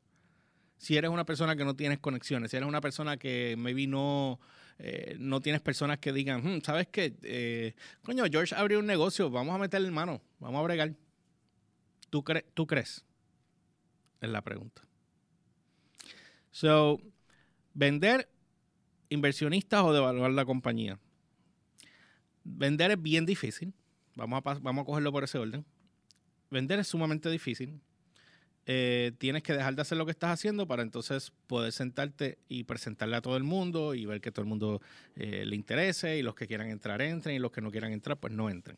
Si 0.77 0.99
eres 0.99 1.11
una 1.11 1.25
persona 1.25 1.57
que 1.57 1.65
no 1.65 1.75
tienes 1.75 2.01
conexiones, 2.01 2.51
si 2.51 2.59
eres 2.59 2.69
una 2.69 2.83
persona 2.83 3.17
que 3.17 3.55
maybe 3.57 3.87
no, 3.87 4.39
eh, 4.79 5.17
no 5.19 5.41
tienes 5.41 5.63
personas 5.63 6.01
que 6.01 6.13
digan, 6.13 6.45
hmm, 6.45 6.61
¿sabes 6.61 6.89
qué? 6.89 7.17
Eh, 7.23 7.73
coño, 8.03 8.25
George 8.31 8.55
abrió 8.55 8.81
un 8.81 8.85
negocio, 8.85 9.31
vamos 9.31 9.55
a 9.55 9.59
meterle 9.59 9.91
mano, 9.91 10.21
vamos 10.39 10.59
a 10.61 10.65
bregar. 10.65 10.93
¿Tú, 12.11 12.23
¿Tú 12.53 12.67
crees? 12.67 13.07
Es 14.21 14.29
la 14.29 14.43
pregunta. 14.43 14.83
So, 16.51 17.01
vender 17.73 18.29
inversionistas 19.09 19.83
o 19.83 19.95
devaluar 19.95 20.33
la 20.33 20.45
compañía. 20.45 20.99
Vender 22.45 22.91
es 22.91 23.01
bien 23.01 23.25
difícil 23.25 23.73
Vamos 24.15 24.43
a, 24.45 24.55
vamos 24.55 24.83
a 24.83 24.87
cogerlo 24.87 25.13
por 25.13 25.25
ese 25.25 25.39
orden. 25.39 25.65
Vender 26.51 26.79
es 26.79 26.89
sumamente 26.89 27.31
difícil. 27.31 27.81
Eh, 28.67 29.13
tienes 29.19 29.43
que 29.43 29.53
dejar 29.53 29.75
de 29.75 29.83
hacer 29.83 29.99
lo 29.99 30.05
que 30.05 30.13
estás 30.13 30.31
haciendo 30.31 30.67
para 30.67 30.83
entonces 30.83 31.33
poder 31.47 31.73
sentarte 31.73 32.39
y 32.49 32.65
presentarle 32.65 33.17
a 33.17 33.23
todo 33.23 33.37
el 33.37 33.43
mundo 33.43 33.95
y 33.95 34.05
ver 34.05 34.21
que 34.21 34.31
todo 34.31 34.43
el 34.43 34.49
mundo 34.49 34.81
eh, 35.17 35.45
le 35.47 35.57
interese 35.57 36.19
y 36.19 36.23
los 36.23 36.35
que 36.35 36.47
quieran 36.47 36.69
entrar 36.69 37.01
entren 37.03 37.35
y 37.35 37.39
los 37.39 37.51
que 37.51 37.63
no 37.63 37.71
quieran 37.71 37.93
entrar 37.93 38.19
pues 38.19 38.33
no 38.33 38.51
entren. 38.51 38.77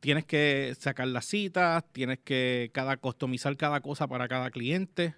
Tienes 0.00 0.24
que 0.24 0.76
sacar 0.78 1.08
las 1.08 1.24
citas, 1.24 1.84
tienes 1.92 2.18
que 2.18 2.70
cada 2.74 2.96
customizar 2.96 3.56
cada 3.56 3.80
cosa 3.80 4.06
para 4.06 4.28
cada 4.28 4.50
cliente. 4.50 5.14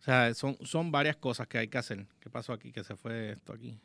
O 0.00 0.02
sea, 0.02 0.32
son, 0.34 0.56
son 0.62 0.90
varias 0.90 1.16
cosas 1.16 1.46
que 1.46 1.58
hay 1.58 1.68
que 1.68 1.78
hacer. 1.78 2.06
¿Qué 2.20 2.30
pasó 2.30 2.52
aquí? 2.52 2.72
Que 2.72 2.82
se 2.84 2.96
fue 2.96 3.32
esto 3.32 3.52
aquí. 3.52 3.78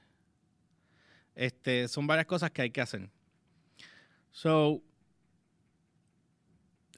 Este, 1.38 1.88
son 1.88 2.08
varias 2.08 2.26
cosas 2.26 2.50
que 2.50 2.64
hay 2.64 2.72
que 2.72 2.82
hacer. 2.82 3.12
So, 4.32 4.82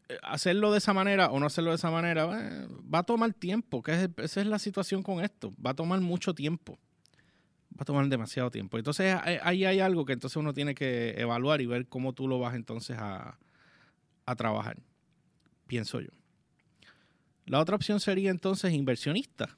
eh, 0.08 0.18
hacerlo 0.24 0.72
de 0.72 0.78
esa 0.78 0.94
manera 0.94 1.30
o 1.30 1.42
no 1.42 1.46
hacerlo 1.46 1.72
de 1.72 1.76
esa 1.76 1.92
manera 1.92 2.24
eh, 2.24 2.68
va 2.92 3.00
a 3.00 3.04
tomar 3.04 3.34
tiempo, 3.34 3.84
que 3.84 4.10
esa 4.18 4.42
es 4.42 4.48
la 4.48 4.58
situación 4.58 5.04
con 5.04 5.22
esto. 5.22 5.54
Va 5.64 5.72
a 5.72 5.74
tomar 5.74 6.00
mucho 6.00 6.34
tiempo. 6.34 6.80
Va 7.74 7.82
a 7.82 7.86
tomar 7.86 8.08
demasiado 8.08 8.50
tiempo. 8.50 8.78
Entonces 8.78 9.14
ahí 9.44 9.66
hay 9.66 9.82
algo 9.82 10.06
que 10.06 10.14
entonces 10.14 10.38
uno 10.38 10.54
tiene 10.54 10.74
que 10.74 11.16
evaluar 11.18 11.60
y 11.60 11.66
ver 11.66 11.88
cómo 11.88 12.14
tú 12.14 12.30
lo 12.30 12.40
vas 12.40 12.56
entonces 12.56 12.98
a, 12.98 13.38
a 14.26 14.36
trabajar. 14.36 14.78
Pienso 15.68 16.00
yo. 16.00 16.12
La 17.46 17.60
otra 17.60 17.76
opción 17.76 18.00
sería 18.00 18.32
entonces 18.32 18.72
inversionista. 18.72 19.58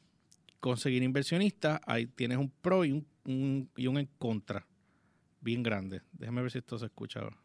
Conseguir 0.59 1.03
inversionista, 1.03 1.81
ahí 1.85 2.07
tienes 2.07 2.39
un 2.39 2.49
pro 2.49 2.83
y 2.83 2.91
un, 3.25 3.69
y 3.75 3.85
un 3.85 3.99
en 3.99 4.09
contra 4.17 4.65
bien 5.41 5.63
grande. 5.63 6.01
Déjame 6.13 6.41
ver 6.41 6.51
si 6.51 6.59
esto 6.59 6.79
se 6.79 6.85
escucha 6.85 7.19
ahora. 7.19 7.37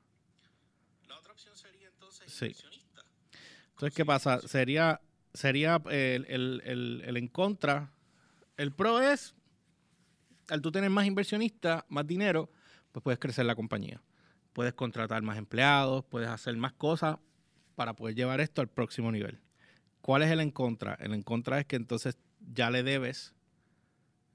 La 1.08 1.18
otra 1.18 1.32
opción 1.32 1.56
sería 1.56 1.88
entonces 1.88 2.32
sí. 2.32 2.54
Entonces, 3.70 3.94
¿qué 3.94 4.04
pasa? 4.04 4.40
Sería, 4.46 5.00
sería 5.34 5.82
el, 5.90 7.02
en 7.04 7.28
contra. 7.28 7.92
El 8.56 8.72
pro 8.72 9.00
es, 9.00 9.34
al 10.48 10.62
tú 10.62 10.70
tener 10.70 10.88
más 10.88 11.06
inversionistas, 11.06 11.84
más 11.88 12.06
dinero, 12.06 12.50
pues 12.92 13.02
puedes 13.02 13.18
crecer 13.18 13.44
la 13.44 13.54
compañía. 13.54 14.00
Puedes 14.52 14.72
contratar 14.72 15.22
más 15.22 15.36
empleados, 15.36 16.04
puedes 16.06 16.28
hacer 16.28 16.56
más 16.56 16.72
cosas 16.72 17.18
para 17.74 17.94
poder 17.94 18.14
llevar 18.14 18.40
esto 18.40 18.62
al 18.62 18.68
próximo 18.68 19.12
nivel. 19.12 19.40
¿Cuál 20.00 20.22
es 20.22 20.30
el 20.30 20.40
en 20.40 20.50
contra? 20.50 20.94
El 20.94 21.12
en 21.12 21.22
contra 21.22 21.58
es 21.60 21.66
que 21.66 21.76
entonces 21.76 22.16
ya 22.54 22.70
le 22.70 22.82
debes, 22.82 23.34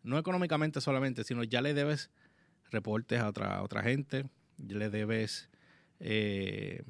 no 0.03 0.19
económicamente 0.19 0.81
solamente, 0.81 1.23
sino 1.23 1.43
ya 1.43 1.61
le 1.61 1.73
debes 1.73 2.11
reportes 2.71 3.19
a 3.19 3.29
otra, 3.29 3.61
otra 3.61 3.83
gente, 3.83 4.25
le 4.57 4.89
debes 4.89 5.49
eh, 5.99 6.83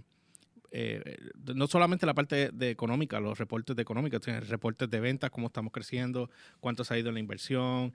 eh, 0.74 1.18
no 1.54 1.68
solamente 1.68 2.06
la 2.06 2.14
parte 2.14 2.50
de, 2.54 2.70
económica, 2.70 3.20
los 3.20 3.38
reportes 3.38 3.76
de 3.76 3.82
económica, 3.82 4.22
tienes 4.22 4.48
reportes 4.48 4.90
de 4.90 5.02
ventas, 5.02 5.30
cómo 5.30 5.48
estamos 5.48 5.74
creciendo, 5.74 6.30
cuánto 6.62 6.86
se 6.86 6.94
ha 6.94 6.98
ido 6.98 7.12
la 7.12 7.20
inversión, 7.20 7.94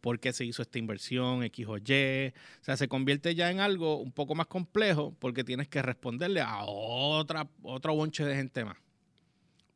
por 0.00 0.18
qué 0.18 0.32
se 0.32 0.44
hizo 0.44 0.62
esta 0.62 0.78
inversión, 0.80 1.44
X 1.44 1.66
o 1.68 1.76
Y. 1.76 2.32
O 2.60 2.64
sea, 2.64 2.76
se 2.76 2.88
convierte 2.88 3.36
ya 3.36 3.50
en 3.52 3.60
algo 3.60 3.98
un 3.98 4.10
poco 4.10 4.34
más 4.34 4.48
complejo 4.48 5.14
porque 5.20 5.44
tienes 5.44 5.68
que 5.68 5.80
responderle 5.82 6.40
a 6.40 6.64
otra, 6.64 7.48
otro 7.62 7.94
bonche 7.94 8.24
de 8.24 8.34
gente 8.34 8.64
más. 8.64 8.76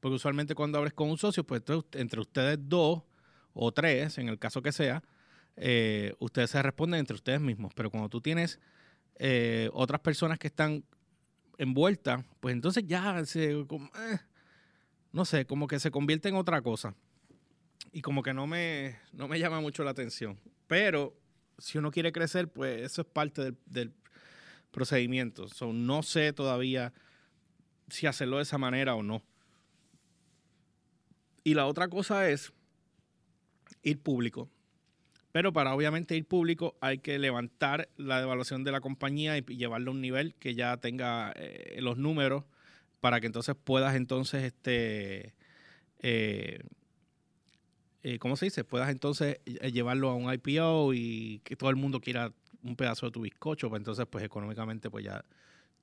Porque 0.00 0.16
usualmente 0.16 0.56
cuando 0.56 0.78
abres 0.78 0.92
con 0.92 1.08
un 1.08 1.18
socio, 1.18 1.44
pues 1.44 1.62
entre 1.92 2.20
ustedes 2.20 2.58
dos 2.60 3.02
o 3.52 3.70
tres, 3.70 4.18
en 4.18 4.28
el 4.28 4.40
caso 4.40 4.60
que 4.60 4.72
sea, 4.72 5.04
eh, 5.62 6.14
ustedes 6.18 6.50
se 6.50 6.62
responden 6.62 7.00
entre 7.00 7.14
ustedes 7.14 7.40
mismos. 7.40 7.72
Pero 7.74 7.90
cuando 7.90 8.08
tú 8.08 8.20
tienes 8.20 8.58
eh, 9.16 9.68
otras 9.74 10.00
personas 10.00 10.38
que 10.38 10.46
están 10.46 10.82
envueltas, 11.58 12.24
pues 12.40 12.54
entonces 12.54 12.84
ya 12.86 13.22
se, 13.26 13.50
eh, 13.52 14.18
no 15.12 15.24
sé, 15.26 15.44
como 15.44 15.66
que 15.66 15.78
se 15.78 15.90
convierte 15.90 16.30
en 16.30 16.36
otra 16.36 16.62
cosa. 16.62 16.94
Y 17.92 18.00
como 18.00 18.22
que 18.22 18.32
no 18.32 18.46
me, 18.46 18.98
no 19.12 19.28
me 19.28 19.38
llama 19.38 19.60
mucho 19.60 19.84
la 19.84 19.90
atención. 19.90 20.40
Pero 20.66 21.14
si 21.58 21.76
uno 21.76 21.90
quiere 21.90 22.10
crecer, 22.10 22.48
pues 22.48 22.80
eso 22.80 23.02
es 23.02 23.06
parte 23.06 23.42
del, 23.42 23.58
del 23.66 23.92
procedimiento. 24.70 25.46
no 25.72 26.02
sé 26.02 26.32
todavía 26.32 26.94
si 27.88 28.06
hacerlo 28.06 28.38
de 28.38 28.44
esa 28.44 28.56
manera 28.56 28.94
o 28.94 29.02
no. 29.02 29.22
Y 31.44 31.52
la 31.52 31.66
otra 31.66 31.88
cosa 31.88 32.30
es 32.30 32.50
ir 33.82 34.00
público. 34.00 34.48
Pero 35.32 35.52
para 35.52 35.74
obviamente 35.74 36.16
ir 36.16 36.26
público 36.26 36.76
hay 36.80 36.98
que 36.98 37.18
levantar 37.18 37.88
la 37.96 38.20
evaluación 38.20 38.64
de 38.64 38.72
la 38.72 38.80
compañía 38.80 39.38
y 39.38 39.42
llevarlo 39.42 39.92
a 39.92 39.94
un 39.94 40.00
nivel 40.00 40.34
que 40.34 40.54
ya 40.54 40.76
tenga 40.78 41.32
eh, 41.36 41.78
los 41.80 41.98
números 41.98 42.44
para 43.00 43.20
que 43.20 43.26
entonces 43.26 43.54
puedas 43.62 43.94
entonces, 43.94 44.42
este, 44.42 45.34
eh, 46.00 46.60
eh, 48.02 48.18
¿cómo 48.18 48.36
se 48.36 48.46
dice? 48.46 48.64
Puedas 48.64 48.90
entonces 48.90 49.40
llevarlo 49.44 50.10
a 50.10 50.14
un 50.14 50.32
IPO 50.32 50.94
y 50.94 51.40
que 51.44 51.56
todo 51.56 51.70
el 51.70 51.76
mundo 51.76 52.00
quiera 52.00 52.32
un 52.62 52.76
pedazo 52.76 53.06
de 53.06 53.12
tu 53.12 53.22
bizcocho, 53.22 53.68
pues 53.68 53.80
entonces 53.80 54.06
pues 54.10 54.24
económicamente 54.24 54.90
pues 54.90 55.04
ya 55.04 55.24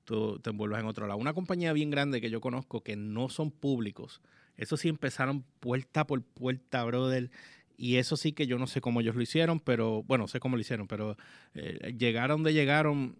tú 0.04 0.38
te 0.38 0.50
envuelvas 0.50 0.80
en 0.80 0.86
otro 0.86 1.06
lado. 1.06 1.18
Una 1.18 1.34
compañía 1.34 1.72
bien 1.72 1.90
grande 1.90 2.20
que 2.20 2.30
yo 2.30 2.40
conozco 2.40 2.82
que 2.82 2.96
no 2.96 3.28
son 3.30 3.50
públicos, 3.50 4.20
eso 4.56 4.76
sí 4.76 4.88
empezaron 4.88 5.44
puerta 5.60 6.06
por 6.06 6.22
puerta, 6.22 6.84
brother. 6.84 7.30
Y 7.80 7.96
eso 7.96 8.16
sí 8.16 8.32
que 8.32 8.48
yo 8.48 8.58
no 8.58 8.66
sé 8.66 8.80
cómo 8.80 9.00
ellos 9.00 9.14
lo 9.14 9.22
hicieron, 9.22 9.60
pero 9.60 10.02
bueno, 10.02 10.26
sé 10.26 10.40
cómo 10.40 10.56
lo 10.56 10.60
hicieron, 10.60 10.88
pero 10.88 11.16
eh, 11.54 11.94
llegaron 11.96 12.42
de 12.42 12.52
llegaron. 12.52 13.16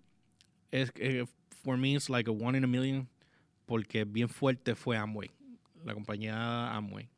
Es, 0.72 0.92
eh, 0.96 1.24
for 1.62 1.78
me, 1.78 1.94
it's 1.94 2.10
like 2.10 2.28
a 2.28 2.32
one 2.32 2.58
in 2.58 2.64
a 2.64 2.66
million, 2.66 3.08
porque 3.66 4.04
bien 4.04 4.28
fuerte 4.28 4.74
fue 4.74 4.96
Amway, 4.96 5.30
la 5.84 5.94
compañía 5.94 6.74
Amway. 6.74 7.08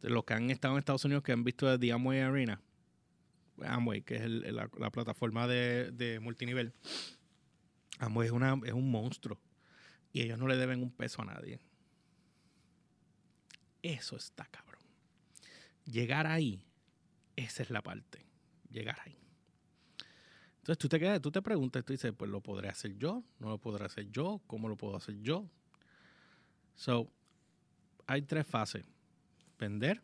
Los 0.00 0.24
que 0.24 0.34
han 0.34 0.50
estado 0.50 0.74
en 0.74 0.80
Estados 0.80 1.04
Unidos, 1.04 1.22
que 1.22 1.30
han 1.30 1.44
visto 1.44 1.78
The 1.78 1.92
Amway 1.92 2.20
Arena, 2.20 2.60
Amway, 3.64 4.02
que 4.02 4.16
es 4.16 4.28
la, 4.28 4.68
plataforma 4.90 5.46
de, 5.46 5.92
de, 5.92 6.18
multinivel. 6.18 6.74
Amway 8.00 8.26
es, 8.26 8.32
una, 8.32 8.60
es 8.66 8.72
un 8.72 8.90
monstruo 8.90 9.38
y 10.12 10.22
ellos 10.22 10.38
no 10.38 10.48
le 10.48 10.56
deben 10.56 10.82
un 10.82 10.90
peso 10.90 11.22
a 11.22 11.26
nadie. 11.26 11.60
Eso 13.82 14.16
está 14.16 14.46
cabrón. 14.46 14.83
Llegar 15.84 16.26
ahí, 16.26 16.66
esa 17.36 17.62
es 17.62 17.70
la 17.70 17.82
parte. 17.82 18.26
Llegar 18.70 18.98
ahí. 19.04 19.18
Entonces 20.58 20.78
tú 20.78 20.88
te 20.88 20.98
quedas, 20.98 21.20
tú 21.20 21.30
te 21.30 21.42
preguntas, 21.42 21.84
tú 21.84 21.92
dices, 21.92 22.12
pues 22.16 22.30
lo 22.30 22.40
podré 22.40 22.68
hacer 22.68 22.96
yo, 22.96 23.22
no 23.38 23.50
lo 23.50 23.58
podré 23.58 23.84
hacer 23.84 24.10
yo, 24.10 24.40
¿cómo 24.46 24.68
lo 24.68 24.76
puedo 24.76 24.96
hacer 24.96 25.20
yo? 25.20 25.46
So, 26.74 27.10
hay 28.06 28.22
tres 28.22 28.46
fases. 28.46 28.86
Vender, 29.58 30.02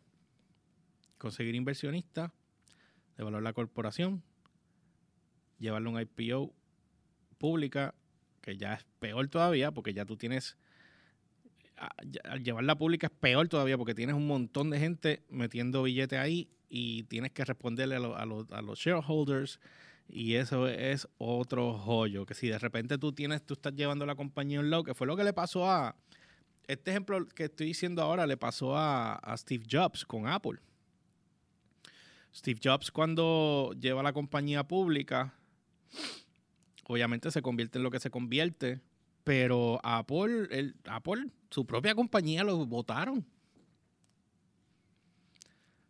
conseguir 1.17 1.55
inversionistas, 1.55 2.31
evaluar 3.17 3.43
la 3.43 3.53
corporación, 3.53 4.23
llevarlo 5.57 5.89
a 5.89 5.93
un 5.93 6.01
IPO 6.01 6.53
pública, 7.37 7.95
que 8.41 8.57
ya 8.57 8.75
es 8.75 8.83
peor 8.99 9.27
todavía, 9.29 9.71
porque 9.71 9.93
ya 9.93 10.05
tú 10.05 10.15
tienes 10.15 10.57
al 12.23 12.43
llevarla 12.43 12.77
pública 12.77 13.07
es 13.07 13.13
peor 13.13 13.47
todavía 13.47 13.77
porque 13.77 13.95
tienes 13.95 14.15
un 14.15 14.27
montón 14.27 14.69
de 14.69 14.79
gente 14.79 15.23
metiendo 15.29 15.83
billetes 15.83 16.19
ahí 16.19 16.49
y 16.69 17.03
tienes 17.03 17.31
que 17.31 17.43
responderle 17.43 17.95
a, 17.95 18.25
los 18.25 18.79
shareholders 18.79 19.59
y 20.07 20.35
eso 20.35 20.67
es 20.67 21.07
otro 21.17 21.73
joyo 21.73 22.25
que 22.25 22.33
si 22.33 22.47
de 22.47 22.59
repente 22.59 22.97
tú 22.97 23.13
tienes 23.13 23.45
tú 23.45 23.55
estás 23.55 23.73
llevando 23.73 24.05
la 24.05 24.15
compañía 24.15 24.59
en 24.59 24.69
low 24.69 24.83
que 24.83 24.93
fue 24.93 25.07
lo 25.07 25.17
que 25.17 25.23
le 25.23 25.33
pasó 25.33 25.69
a 25.69 25.95
este 26.67 26.91
ejemplo 26.91 27.27
que 27.27 27.45
estoy 27.45 27.67
diciendo 27.67 28.01
ahora 28.01 28.27
le 28.27 28.37
pasó 28.37 28.77
a, 28.77 29.15
a 29.15 29.37
Steve 29.37 29.65
Jobs 29.69 30.05
con 30.05 30.27
Apple. 30.27 30.59
Steve 32.33 32.59
Jobs 32.63 32.91
cuando 32.91 33.73
lleva 33.79 34.03
la 34.03 34.13
compañía 34.13 34.67
pública 34.67 35.33
obviamente 36.85 37.31
se 37.31 37.41
convierte 37.41 37.79
en 37.79 37.83
lo 37.83 37.91
que 37.91 37.99
se 37.99 38.11
convierte 38.11 38.81
pero 39.23 39.79
Apple, 39.83 40.47
el, 40.51 40.75
Apple, 40.85 41.27
su 41.49 41.65
propia 41.65 41.95
compañía 41.95 42.43
lo 42.43 42.65
votaron. 42.65 43.25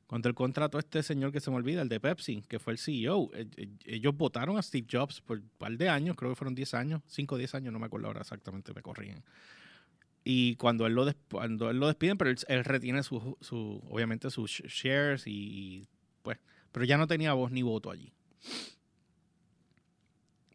Cuando 0.08 0.28
el 0.28 0.36
contrato 0.36 0.78
a 0.78 0.82
este 0.82 1.04
señor 1.04 1.32
que 1.32 1.40
se 1.40 1.50
me 1.50 1.56
olvida, 1.56 1.82
el 1.82 1.88
de 1.88 2.02
Pepsi, 2.02 2.44
que 2.50 2.60
fue 2.60 2.74
el 2.74 2.80
CEO, 2.80 3.32
e, 3.34 3.48
e, 3.56 3.70
ellos 3.86 4.14
votaron 4.18 4.58
a 4.58 4.62
Steve 4.62 4.86
Jobs 4.92 5.22
por 5.22 5.38
un 5.38 5.50
par 5.58 5.78
de 5.78 5.88
años, 5.88 6.18
creo 6.18 6.32
que 6.32 6.36
fueron 6.36 6.54
10 6.54 6.74
años, 6.74 7.02
5 7.08 7.36
o 7.36 7.38
10 7.38 7.56
años, 7.56 7.72
no 7.72 7.80
me 7.80 7.86
acuerdo 7.86 8.08
ahora 8.08 8.20
exactamente, 8.20 8.74
me 8.74 8.82
corrían. 8.82 9.24
Y 10.26 10.56
cuando 10.58 10.86
él 10.86 10.96
lo, 10.96 11.10
cuando 11.30 11.72
despiden, 11.88 12.18
pero 12.18 12.30
él, 12.30 12.66
retiene 12.66 13.04
su, 13.04 13.38
obviamente 13.90 14.30
sus 14.30 14.52
shares 14.52 15.24
y, 15.26 15.88
pues, 16.22 16.38
pero 16.74 16.86
ya 16.86 16.98
no 16.98 17.08
tenía 17.08 17.32
voz 17.32 17.52
ni 17.52 17.62
voto 17.62 17.90
allí. 17.90 18.12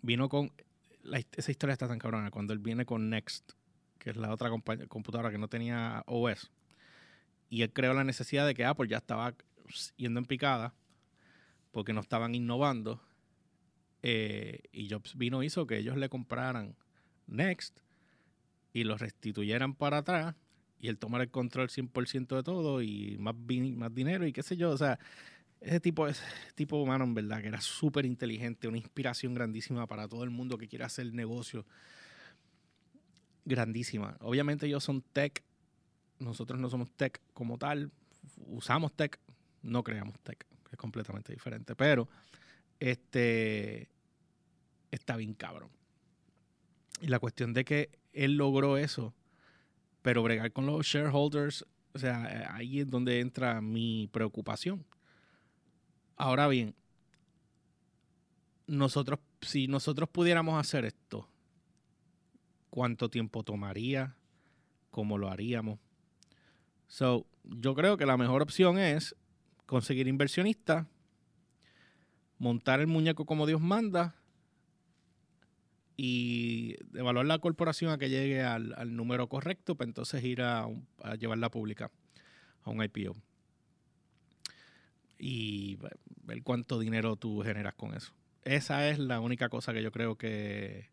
Vino 0.02 0.28
con, 0.28 0.52
esa 1.36 1.50
historia 1.50 1.72
está 1.72 1.88
tan 1.88 1.98
cabrona. 1.98 2.30
Cuando 2.30 2.52
él 2.52 2.58
viene 2.58 2.84
con 2.84 3.10
Next, 3.10 3.52
que 3.98 4.10
es 4.10 4.16
la 4.16 4.32
otra 4.32 4.50
computadora 4.50 5.30
que 5.30 5.38
no 5.38 5.48
tenía 5.48 6.02
OS, 6.06 6.50
y 7.48 7.62
él 7.62 7.72
creó 7.72 7.94
la 7.94 8.04
necesidad 8.04 8.46
de 8.46 8.54
que 8.54 8.64
Apple 8.64 8.88
ya 8.88 8.98
estaba 8.98 9.34
yendo 9.96 10.20
en 10.20 10.26
picada 10.26 10.74
porque 11.70 11.92
no 11.92 12.00
estaban 12.00 12.34
innovando. 12.34 13.00
Eh, 14.02 14.62
y 14.72 14.88
Jobs 14.88 15.16
vino 15.16 15.42
hizo 15.42 15.66
que 15.66 15.78
ellos 15.78 15.96
le 15.96 16.08
compraran 16.08 16.76
Next 17.26 17.80
y 18.72 18.84
lo 18.84 18.96
restituyeran 18.96 19.74
para 19.74 19.98
atrás 19.98 20.36
y 20.78 20.88
él 20.88 20.98
tomara 20.98 21.24
el 21.24 21.30
control 21.30 21.68
100% 21.68 22.36
de 22.36 22.42
todo 22.42 22.82
y 22.82 23.16
más, 23.18 23.34
más 23.76 23.94
dinero 23.94 24.26
y 24.26 24.32
qué 24.32 24.42
sé 24.42 24.56
yo. 24.56 24.70
O 24.70 24.76
sea, 24.76 24.98
ese 25.66 25.80
tipo, 25.80 26.06
ese 26.06 26.22
tipo 26.54 26.76
humano, 26.76 27.02
en 27.02 27.14
verdad, 27.14 27.40
que 27.40 27.48
era 27.48 27.60
súper 27.60 28.06
inteligente, 28.06 28.68
una 28.68 28.78
inspiración 28.78 29.34
grandísima 29.34 29.86
para 29.88 30.06
todo 30.06 30.22
el 30.22 30.30
mundo 30.30 30.56
que 30.56 30.68
quiere 30.68 30.84
hacer 30.84 31.12
negocio. 31.12 31.66
Grandísima. 33.44 34.16
Obviamente 34.20 34.66
ellos 34.66 34.84
son 34.84 35.02
tech, 35.12 35.42
nosotros 36.20 36.60
no 36.60 36.70
somos 36.70 36.92
tech 36.92 37.20
como 37.34 37.58
tal, 37.58 37.90
usamos 38.46 38.92
tech, 38.94 39.18
no 39.62 39.82
creamos 39.82 40.20
tech, 40.20 40.46
es 40.70 40.78
completamente 40.78 41.32
diferente, 41.32 41.74
pero 41.74 42.08
este 42.78 43.88
está 44.92 45.16
bien 45.16 45.34
cabrón. 45.34 45.70
Y 47.00 47.08
la 47.08 47.18
cuestión 47.18 47.52
de 47.52 47.64
que 47.64 47.90
él 48.12 48.36
logró 48.36 48.78
eso, 48.78 49.14
pero 50.02 50.22
bregar 50.22 50.52
con 50.52 50.66
los 50.66 50.86
shareholders, 50.86 51.66
o 51.92 51.98
sea, 51.98 52.54
ahí 52.54 52.80
es 52.80 52.88
donde 52.88 53.18
entra 53.18 53.60
mi 53.60 54.08
preocupación 54.12 54.84
Ahora 56.16 56.48
bien, 56.48 56.74
nosotros, 58.66 59.20
si 59.42 59.68
nosotros 59.68 60.08
pudiéramos 60.08 60.58
hacer 60.58 60.86
esto, 60.86 61.28
¿cuánto 62.70 63.10
tiempo 63.10 63.42
tomaría? 63.42 64.16
¿Cómo 64.90 65.18
lo 65.18 65.28
haríamos? 65.28 65.78
So, 66.88 67.26
yo 67.44 67.74
creo 67.74 67.98
que 67.98 68.06
la 68.06 68.16
mejor 68.16 68.40
opción 68.42 68.78
es 68.78 69.14
conseguir 69.66 70.08
inversionistas, 70.08 70.86
montar 72.38 72.80
el 72.80 72.86
muñeco 72.86 73.26
como 73.26 73.46
Dios 73.46 73.60
manda 73.60 74.14
y 75.98 76.76
evaluar 76.94 77.26
la 77.26 77.38
corporación 77.38 77.90
a 77.90 77.98
que 77.98 78.08
llegue 78.08 78.42
al, 78.42 78.96
número 78.96 79.28
correcto 79.28 79.74
para 79.74 79.88
entonces 79.88 80.24
ir 80.24 80.42
a, 80.42 80.66
a 81.02 81.14
llevarla 81.16 81.50
pública 81.50 81.90
a 82.62 82.70
un 82.70 82.82
IPO 82.82 83.16
y 85.18 85.76
ver 85.76 86.42
cuánto 86.42 86.78
dinero 86.78 87.16
tú 87.16 87.40
generas 87.42 87.74
con 87.74 87.94
eso. 87.94 88.12
Esa 88.44 88.88
es 88.88 88.98
la 88.98 89.20
única 89.20 89.48
cosa 89.48 89.72
que 89.72 89.82
yo 89.82 89.90
creo 89.90 90.16
que, 90.16 90.88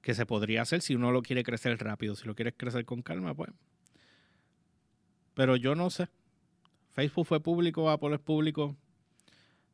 que 0.00 0.14
se 0.14 0.26
podría 0.26 0.62
hacer 0.62 0.80
si 0.80 0.94
uno 0.94 1.12
lo 1.12 1.22
quiere 1.22 1.42
crecer 1.42 1.78
rápido. 1.78 2.14
Si 2.16 2.26
lo 2.26 2.34
quieres 2.34 2.54
crecer 2.56 2.84
con 2.84 3.02
calma, 3.02 3.34
pues. 3.34 3.50
Pero 5.34 5.56
yo 5.56 5.74
no 5.74 5.90
sé. 5.90 6.08
Facebook 6.92 7.26
fue 7.26 7.40
público, 7.40 7.90
Apple 7.90 8.14
es 8.14 8.20
público. 8.20 8.76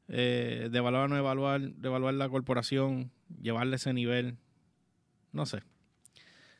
Eh, 0.09 0.69
de 0.71 0.79
evaluar 0.79 1.09
no 1.09 1.17
evaluar, 1.17 1.61
de 1.61 1.89
evaluar 1.89 2.15
la 2.15 2.29
corporación, 2.29 3.13
llevarle 3.41 3.77
ese 3.77 3.93
nivel. 3.93 4.39
No 5.31 5.47
sé. 5.47 5.59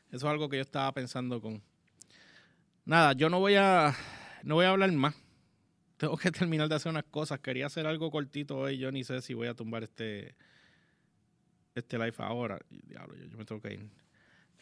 Eso 0.09 0.25
es 0.27 0.31
algo 0.31 0.47
que 0.47 0.57
yo 0.57 0.61
estaba 0.61 0.91
pensando 0.93 1.41
con. 1.41 1.61
Nada, 2.85 3.13
yo 3.13 3.29
no 3.29 3.39
voy 3.39 3.55
a. 3.55 3.93
No 4.43 4.55
voy 4.55 4.65
a 4.65 4.69
hablar 4.69 4.91
más 4.93 5.15
tengo 6.03 6.17
que 6.17 6.31
terminar 6.31 6.67
de 6.67 6.75
hacer 6.75 6.89
unas 6.89 7.05
cosas. 7.05 7.39
Quería 7.39 7.67
hacer 7.67 7.87
algo 7.87 8.11
cortito 8.11 8.57
hoy. 8.57 8.77
Yo 8.77 8.91
ni 8.91 9.05
sé 9.05 9.21
si 9.21 9.33
voy 9.33 9.47
a 9.47 9.53
tumbar 9.53 9.83
este, 9.83 10.35
este 11.75 11.97
live 11.97 12.15
ahora. 12.17 12.59
Diablo, 12.69 13.15
yo, 13.15 13.37
me 13.37 13.45
tengo 13.45 13.61
que 13.61 13.75
ir. 13.75 13.89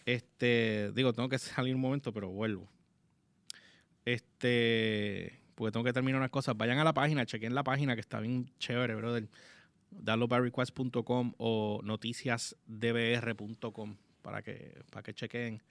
Este, 0.06 0.92
digo, 0.94 1.14
tengo 1.14 1.30
que 1.30 1.40
salir 1.40 1.74
un 1.74 1.82
momento, 1.82 2.14
pero 2.14 2.30
vuelvo. 2.30 2.70
Este, 4.06 5.42
porque 5.56 5.72
tengo 5.72 5.84
que 5.84 5.94
terminar 5.94 6.20
unas 6.20 6.30
cosas. 6.30 6.56
Vayan 6.56 6.78
a 6.78 6.84
la 6.84 6.94
página, 6.94 7.26
chequen 7.26 7.56
la 7.56 7.64
página 7.64 7.96
que 7.96 8.02
está 8.02 8.20
bien 8.20 8.52
chévere, 8.60 8.94
brother. 8.94 9.28
downloadbyrequest.com 9.90 11.34
o 11.38 11.82
noticiasdbr.com 11.84 13.98
para 14.22 14.44
que, 14.44 14.80
para 14.92 15.02
que 15.02 15.16
chequen. 15.16 15.64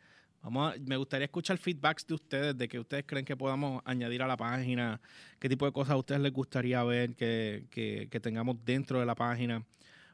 Vamos 0.43 0.81
me 0.81 0.97
gustaría 0.97 1.27
escuchar 1.27 1.59
feedbacks 1.59 2.07
de 2.07 2.15
ustedes, 2.15 2.57
de 2.57 2.67
que 2.67 2.79
ustedes 2.79 3.05
creen 3.07 3.25
que 3.25 3.37
podamos 3.37 3.83
añadir 3.85 4.23
a 4.23 4.27
la 4.27 4.37
página, 4.37 5.01
qué 5.39 5.49
tipo 5.49 5.67
de 5.67 5.73
cosas 5.73 5.93
a 5.93 5.97
ustedes 5.97 6.21
les 6.21 6.33
gustaría 6.33 6.83
ver 6.85 7.15
que, 7.15 7.67
que 7.71 8.21
tengamos 8.21 8.57
dentro 8.65 9.01
de 9.01 9.07
la 9.07 9.15
página 9.15 9.65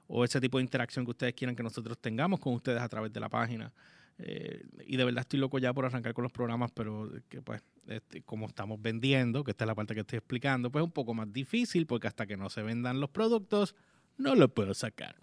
o 0.08 0.24
ese 0.24 0.40
tipo 0.40 0.58
de 0.58 0.64
interacción 0.64 1.04
que 1.04 1.10
ustedes 1.10 1.34
quieran 1.34 1.56
que 1.56 1.62
nosotros 1.62 1.98
tengamos 1.98 2.40
con 2.40 2.54
ustedes 2.54 2.80
a 2.80 2.88
través 2.88 3.12
de 3.12 3.20
la 3.20 3.28
página. 3.28 3.72
Eh, 4.18 4.64
y 4.86 4.96
de 4.96 5.04
verdad 5.04 5.20
estoy 5.20 5.38
loco 5.38 5.58
ya 5.58 5.74
por 5.74 5.84
arrancar 5.84 6.14
con 6.14 6.22
los 6.22 6.32
programas, 6.32 6.70
pero 6.72 7.10
que 7.28 7.42
pues 7.42 7.62
este, 7.86 8.22
como 8.22 8.46
estamos 8.46 8.80
vendiendo, 8.80 9.44
que 9.44 9.50
esta 9.50 9.64
es 9.64 9.66
la 9.66 9.74
parte 9.74 9.94
que 9.94 10.00
estoy 10.00 10.18
explicando, 10.18 10.70
pues 10.70 10.82
es 10.82 10.86
un 10.86 10.92
poco 10.92 11.12
más 11.12 11.32
difícil 11.32 11.86
porque 11.86 12.06
hasta 12.06 12.26
que 12.26 12.36
no 12.36 12.48
se 12.48 12.62
vendan 12.62 13.00
los 13.00 13.10
productos 13.10 13.74
no 14.16 14.34
los 14.34 14.50
puedo 14.50 14.72
sacar. 14.74 15.16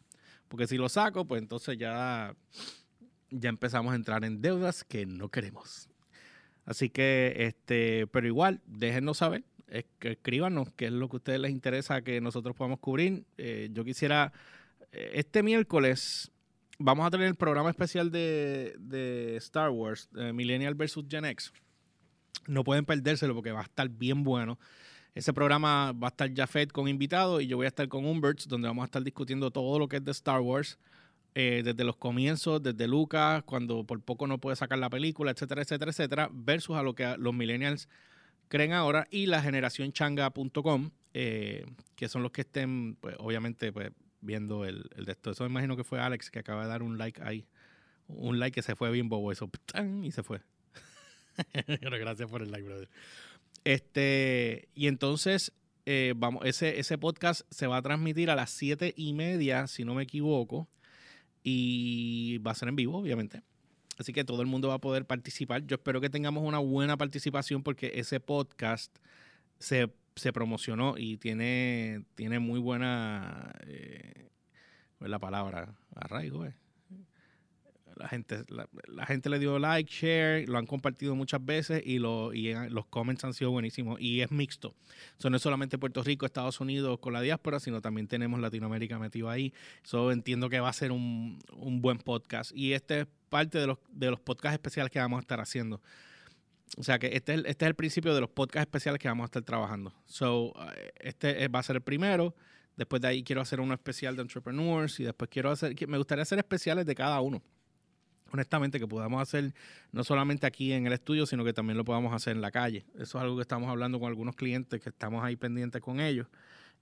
Porque 0.47 0.67
si 0.67 0.77
lo 0.77 0.89
saco, 0.89 1.25
pues 1.25 1.41
entonces 1.41 1.77
ya, 1.77 2.35
ya 3.33 3.49
empezamos 3.49 3.93
a 3.93 3.95
entrar 3.95 4.23
en 4.23 4.41
deudas 4.41 4.83
que 4.83 5.05
no 5.05 5.29
queremos. 5.29 5.89
Así 6.65 6.89
que, 6.89 7.33
este, 7.37 8.07
pero 8.07 8.27
igual, 8.27 8.61
déjenos 8.65 9.17
saber, 9.17 9.43
escríbanos 9.99 10.71
qué 10.75 10.85
es 10.85 10.91
lo 10.91 11.09
que 11.09 11.15
a 11.15 11.17
ustedes 11.17 11.39
les 11.39 11.51
interesa 11.51 12.01
que 12.01 12.21
nosotros 12.21 12.55
podamos 12.55 12.79
cubrir. 12.79 13.25
Eh, 13.37 13.69
yo 13.73 13.83
quisiera, 13.83 14.31
eh, 14.91 15.11
este 15.15 15.43
miércoles 15.43 16.31
vamos 16.79 17.05
a 17.05 17.11
tener 17.11 17.27
el 17.27 17.35
programa 17.35 17.69
especial 17.69 18.11
de, 18.11 19.35
Star 19.37 19.71
Wars, 19.71 20.09
Millennial 20.13 20.75
vs. 20.75 21.05
Gen 21.09 21.25
X. 21.25 21.51
No 22.47 22.63
pueden 22.63 22.85
perdérselo 22.85 23.33
porque 23.33 23.51
va 23.51 23.61
a 23.61 23.63
estar 23.63 23.89
bien 23.89 24.23
bueno. 24.23 24.59
Ese 25.15 25.31
programa 25.31 25.91
va 25.91 26.07
a 26.07 26.09
estar 26.09 26.33
Jafet 26.33 26.71
con 26.71 26.87
invitados 26.87 27.41
y 27.41 27.47
yo 27.47 27.57
voy 27.57 27.65
a 27.65 27.67
estar 27.67 27.87
con 27.87 28.05
Umberts, 28.05 28.47
donde 28.47 28.67
vamos 28.67 28.83
a 28.83 28.85
estar 28.85 29.03
discutiendo 29.03 29.51
todo 29.51 29.77
lo 29.77 29.87
que 29.87 29.97
es 29.97 30.05
de 30.05 30.11
Star 30.11 30.41
Wars, 30.41 30.79
eh, 31.35 31.61
desde 31.63 31.83
los 31.83 31.95
comienzos, 31.95 32.61
desde 32.61 32.87
Lucas, 32.87 33.43
cuando 33.43 33.83
por 33.85 34.01
poco 34.01 34.27
no 34.27 34.37
puede 34.37 34.55
sacar 34.55 34.77
la 34.77 34.89
película, 34.89 35.31
etcétera, 35.31 35.63
etcétera, 35.63 35.91
etcétera, 35.91 36.29
versus 36.31 36.75
a 36.75 36.83
lo 36.83 36.93
que 36.93 37.15
los 37.17 37.33
millennials 37.33 37.89
creen 38.49 38.73
ahora 38.73 39.07
y 39.09 39.25
la 39.25 39.41
generación 39.41 39.91
changa.com, 39.91 40.91
eh, 41.13 41.65
que 41.95 42.07
son 42.07 42.21
los 42.21 42.31
que 42.31 42.41
estén, 42.41 42.97
pues 43.01 43.15
obviamente, 43.17 43.71
pues 43.73 43.91
viendo 44.21 44.65
el, 44.65 44.89
el 44.95 45.05
de 45.05 45.11
esto. 45.11 45.31
Eso 45.31 45.43
me 45.43 45.49
imagino 45.49 45.75
que 45.75 45.83
fue 45.83 45.99
Alex 45.99 46.29
que 46.29 46.39
acaba 46.39 46.63
de 46.63 46.69
dar 46.69 46.83
un 46.83 46.97
like 46.97 47.21
ahí. 47.23 47.47
Un 48.07 48.39
like 48.39 48.55
que 48.55 48.61
se 48.61 48.75
fue 48.75 48.91
bien 48.91 49.09
bobo, 49.09 49.31
eso, 49.31 49.49
y 50.03 50.11
se 50.11 50.23
fue. 50.23 50.41
Pero 51.65 51.97
gracias 51.97 52.29
por 52.29 52.41
el 52.41 52.51
like, 52.51 52.67
brother. 52.67 52.89
Este, 53.63 54.67
y 54.75 54.87
entonces, 54.87 55.53
eh, 55.85 56.13
vamos, 56.15 56.45
ese, 56.45 56.79
ese 56.79 56.97
podcast 56.97 57.41
se 57.49 57.67
va 57.67 57.77
a 57.77 57.81
transmitir 57.81 58.29
a 58.29 58.35
las 58.35 58.51
siete 58.51 58.93
y 58.95 59.13
media, 59.13 59.67
si 59.67 59.85
no 59.85 59.95
me 59.95 60.03
equivoco, 60.03 60.67
y 61.43 62.37
va 62.39 62.51
a 62.51 62.55
ser 62.55 62.69
en 62.69 62.75
vivo, 62.75 62.97
obviamente. 62.97 63.41
Así 63.97 64.11
que 64.13 64.23
todo 64.23 64.41
el 64.41 64.47
mundo 64.47 64.69
va 64.69 64.75
a 64.75 64.79
poder 64.79 65.05
participar. 65.05 65.65
Yo 65.65 65.75
espero 65.75 66.01
que 66.01 66.09
tengamos 66.09 66.43
una 66.43 66.59
buena 66.59 66.97
participación 66.97 67.63
porque 67.63 67.91
ese 67.95 68.19
podcast 68.19 68.95
se 69.59 69.91
se 70.15 70.33
promocionó 70.33 70.95
y 70.97 71.17
tiene, 71.17 72.05
tiene 72.15 72.39
muy 72.39 72.59
buena, 72.59 73.53
eh, 73.65 74.29
la 74.99 75.19
palabra? 75.19 75.75
Arraigo, 75.95 76.45
eh. 76.45 76.55
La 77.95 78.07
gente, 78.07 78.43
la, 78.49 79.05
gente 79.05 79.29
le 79.29 79.39
dio 79.39 79.59
like, 79.59 79.91
share, 79.91 80.47
lo 80.47 80.57
han 80.57 80.65
compartido 80.65 81.15
muchas 81.15 81.43
veces 81.45 81.81
y, 81.85 81.95
y 81.95 81.99
los 82.69 82.85
comments 82.87 83.23
han 83.23 83.33
sido 83.33 83.51
buenísimos. 83.51 83.99
Y 83.99 84.21
es 84.21 84.31
mixto. 84.31 84.75
So, 85.17 85.29
no 85.29 85.37
es 85.37 85.43
solamente 85.43 85.77
Puerto 85.77 86.03
Rico, 86.03 86.25
Estados 86.25 86.59
Unidos 86.59 86.99
con 86.99 87.13
la 87.13 87.21
diáspora, 87.21 87.59
sino 87.59 87.81
también 87.81 88.07
tenemos 88.07 88.39
Latinoamérica 88.39 88.99
metido 88.99 89.29
ahí. 89.29 89.53
So, 89.83 90.11
entiendo 90.11 90.49
que 90.49 90.59
va 90.59 90.69
a 90.69 90.73
ser 90.73 90.91
un, 90.91 91.39
un 91.55 91.81
buen 91.81 91.97
podcast. 91.97 92.51
Y 92.55 92.73
este 92.73 93.01
es 93.01 93.07
parte 93.29 93.57
de 93.57 93.67
los, 93.67 93.77
de 93.89 94.11
los 94.11 94.19
podcasts 94.19 94.53
especiales 94.53 94.91
que 94.91 94.99
vamos 94.99 95.17
a 95.17 95.21
estar 95.21 95.39
haciendo. 95.39 95.81
O 96.77 96.83
sea 96.83 96.97
que 96.97 97.07
este 97.15 97.33
es, 97.33 97.39
el, 97.39 97.45
este 97.45 97.65
es 97.65 97.69
el 97.69 97.75
principio 97.75 98.15
de 98.15 98.21
los 98.21 98.29
podcasts 98.29 98.67
especiales 98.67 98.99
que 98.99 99.07
vamos 99.07 99.23
a 99.23 99.25
estar 99.25 99.43
trabajando. 99.43 99.93
So, 100.05 100.53
eh, 100.75 100.91
este 100.99 101.47
va 101.47 101.59
a 101.59 101.63
ser 101.63 101.77
el 101.77 101.81
primero. 101.81 102.35
Después 102.75 103.01
de 103.01 103.07
ahí 103.07 103.23
quiero 103.23 103.41
hacer 103.41 103.59
uno 103.59 103.73
especial 103.73 104.15
de 104.15 104.23
entrepreneurs 104.23 104.99
y 104.99 105.03
después 105.03 105.29
quiero 105.29 105.51
hacer, 105.51 105.75
me 105.87 105.97
gustaría 105.97 106.23
hacer 106.23 106.39
especiales 106.39 106.85
de 106.85 106.95
cada 106.95 107.21
uno. 107.21 107.41
Honestamente, 108.33 108.79
que 108.79 108.87
podamos 108.87 109.21
hacer 109.21 109.53
no 109.91 110.03
solamente 110.03 110.47
aquí 110.47 110.73
en 110.73 110.87
el 110.87 110.93
estudio, 110.93 111.27
sino 111.27 111.45
que 111.45 111.53
también 111.53 111.77
lo 111.77 111.85
podamos 111.85 112.13
hacer 112.13 112.35
en 112.35 112.41
la 112.41 112.49
calle. 112.49 112.83
Eso 112.95 113.19
es 113.19 113.23
algo 113.23 113.35
que 113.35 113.43
estamos 113.43 113.69
hablando 113.69 113.99
con 113.99 114.07
algunos 114.09 114.35
clientes 114.35 114.81
que 114.81 114.89
estamos 114.89 115.23
ahí 115.23 115.35
pendientes 115.35 115.79
con 115.81 115.99
ellos. 115.99 116.25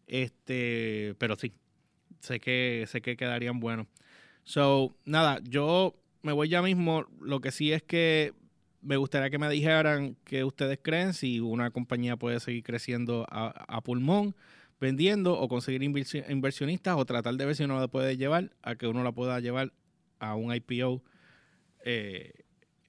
Este, 0.07 1.13
pero 1.17 1.35
sí, 1.35 1.51
sé 2.21 2.39
que, 2.39 2.85
sé 2.87 3.01
que 3.01 3.17
quedarían 3.17 3.59
buenos. 3.59 3.87
So, 4.45 4.95
nada, 5.03 5.39
yo 5.43 5.93
me 6.21 6.31
voy 6.31 6.47
ya 6.47 6.61
mismo. 6.61 7.05
Lo 7.19 7.41
que 7.41 7.51
sí 7.51 7.73
es 7.73 7.83
que 7.83 8.33
me 8.81 8.95
gustaría 8.95 9.29
que 9.29 9.37
me 9.37 9.49
dijeran 9.49 10.15
qué 10.23 10.45
ustedes 10.45 10.79
creen, 10.81 11.13
si 11.13 11.41
una 11.41 11.69
compañía 11.71 12.15
puede 12.15 12.39
seguir 12.39 12.63
creciendo 12.63 13.25
a, 13.29 13.81
pulmón, 13.81 14.35
vendiendo 14.79 15.37
o 15.37 15.47
conseguir 15.47 15.83
inversionistas 15.83 16.95
o 16.97 17.05
tratar 17.05 17.35
de 17.35 17.45
ver 17.45 17.55
si 17.57 17.63
uno 17.65 17.77
la 17.77 17.89
puede 17.89 18.15
llevar 18.15 18.51
a 18.63 18.75
que 18.75 18.87
uno 18.87 19.03
la 19.03 19.11
pueda 19.11 19.39
llevar 19.39 19.73
a 20.19 20.35
un 20.35 20.53
IPO 20.53 21.03
eh, 21.83 22.33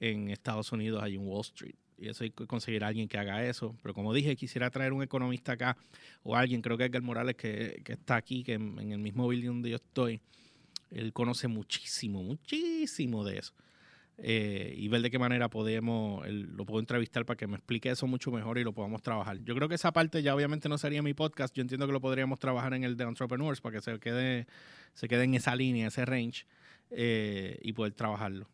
en 0.01 0.31
Estados 0.31 0.73
Unidos, 0.73 1.03
hay 1.03 1.15
en 1.15 1.27
Wall 1.27 1.43
Street. 1.43 1.75
Y 1.99 2.09
eso 2.09 2.25
hay 2.25 2.31
que 2.31 2.47
conseguir 2.47 2.83
a 2.83 2.89
alguien 2.89 3.07
que 3.07 3.17
haga 3.17 3.45
eso. 3.47 3.77
Pero 3.81 3.95
como 3.95 4.13
dije, 4.13 4.35
quisiera 4.35 4.71
traer 4.71 4.93
un 4.93 5.03
economista 5.03 5.53
acá 5.53 5.77
o 6.25 6.35
alguien, 6.37 6.61
creo 6.61 6.77
que 6.77 6.85
Edgar 6.85 7.03
Morales, 7.03 7.37
que, 7.37 7.81
está 7.87 8.17
aquí, 8.17 8.43
que 8.43 8.55
en, 8.55 8.93
el 8.93 8.99
mismo 8.99 9.29
building 9.29 9.49
donde 9.49 9.71
yo 9.71 9.77
estoy, 9.77 10.21
él 10.91 11.13
conoce 11.13 11.47
muchísimo, 11.47 12.23
muchísimo 12.23 13.25
de 13.25 13.39
eso. 13.39 13.55
Eh, 14.19 14.75
y 14.77 14.89
ver 14.89 15.01
de 15.03 15.11
qué 15.11 15.19
manera 15.19 15.49
podemos, 15.49 16.27
lo 16.29 16.67
puedo 16.67 16.81
entrevistar 16.81 17.25
para 17.25 17.37
que 17.37 17.47
me 17.47 17.57
explique 17.57 17.91
eso 17.91 18.07
mucho 18.07 18.31
mejor 18.31 18.59
y 18.59 18.65
lo 18.65 18.73
podamos 18.73 19.03
trabajar. 19.03 19.39
Yo 19.43 19.55
creo 19.55 19.69
que 19.69 19.77
esa 19.77 19.93
parte 19.93 20.23
ya 20.23 20.35
obviamente 20.35 20.69
no 20.69 20.79
sería 20.79 21.03
mi 21.03 21.15
podcast, 21.15 21.55
yo 21.55 21.63
entiendo 21.63 21.87
que 21.87 21.93
lo 21.93 22.01
podríamos 22.01 22.39
trabajar 22.39 22.75
en 22.75 22.85
el 22.85 22.97
de 22.97 23.05
Entrepreneurs 23.05 23.61
para 23.61 23.77
que 23.77 23.81
se 23.81 23.99
quede, 23.99 24.47
se 24.95 25.09
quede 25.09 25.25
en 25.25 25.35
esa 25.35 25.57
línea, 25.57 25.89
ese 25.89 26.05
range 26.05 26.47
eh, 26.91 27.59
y 27.63 27.73
poder 27.73 27.95
trabajarlo. 27.95 28.49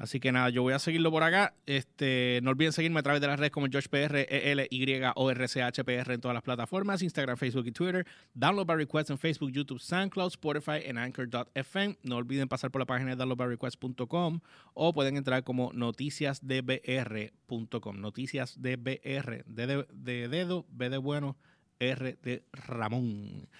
Así 0.00 0.18
que 0.18 0.32
nada, 0.32 0.48
yo 0.48 0.62
voy 0.62 0.72
a 0.72 0.78
seguirlo 0.78 1.10
por 1.10 1.22
acá. 1.22 1.52
Este, 1.66 2.40
no 2.42 2.52
olviden 2.52 2.72
seguirme 2.72 3.00
a 3.00 3.02
través 3.02 3.20
de 3.20 3.26
las 3.26 3.38
redes 3.38 3.52
como 3.52 3.66
JoshPR, 3.66 4.16
e 4.16 4.50
L 4.50 4.66
Y 4.70 4.98
O 5.14 5.30
R 5.30 5.46
C 5.46 5.62
H 5.62 5.84
P 5.84 5.94
R 5.94 6.14
en 6.14 6.22
todas 6.22 6.32
las 6.32 6.42
plataformas, 6.42 7.02
Instagram, 7.02 7.36
Facebook 7.36 7.66
y 7.66 7.72
Twitter. 7.72 8.06
Download 8.32 8.64
by 8.64 8.78
request 8.78 9.10
en 9.10 9.18
Facebook, 9.18 9.52
YouTube, 9.52 9.78
SoundCloud, 9.78 10.28
Spotify 10.28 10.80
en 10.86 10.96
Anchor.fm. 10.96 11.98
No 12.02 12.16
olviden 12.16 12.48
pasar 12.48 12.70
por 12.70 12.80
la 12.80 12.86
página 12.86 13.10
de 13.10 13.16
downloadbyrequest.com 13.16 14.40
o 14.72 14.94
pueden 14.94 15.18
entrar 15.18 15.44
como 15.44 15.70
noticiasdbr.com. 15.74 18.00
Noticiasdbr, 18.00 19.44
de, 19.44 19.86
de 19.92 20.28
dedo, 20.28 20.64
B 20.70 20.88
de 20.88 20.96
bueno, 20.96 21.36
R 21.78 22.16
de 22.22 22.42
Ramón 22.52 23.50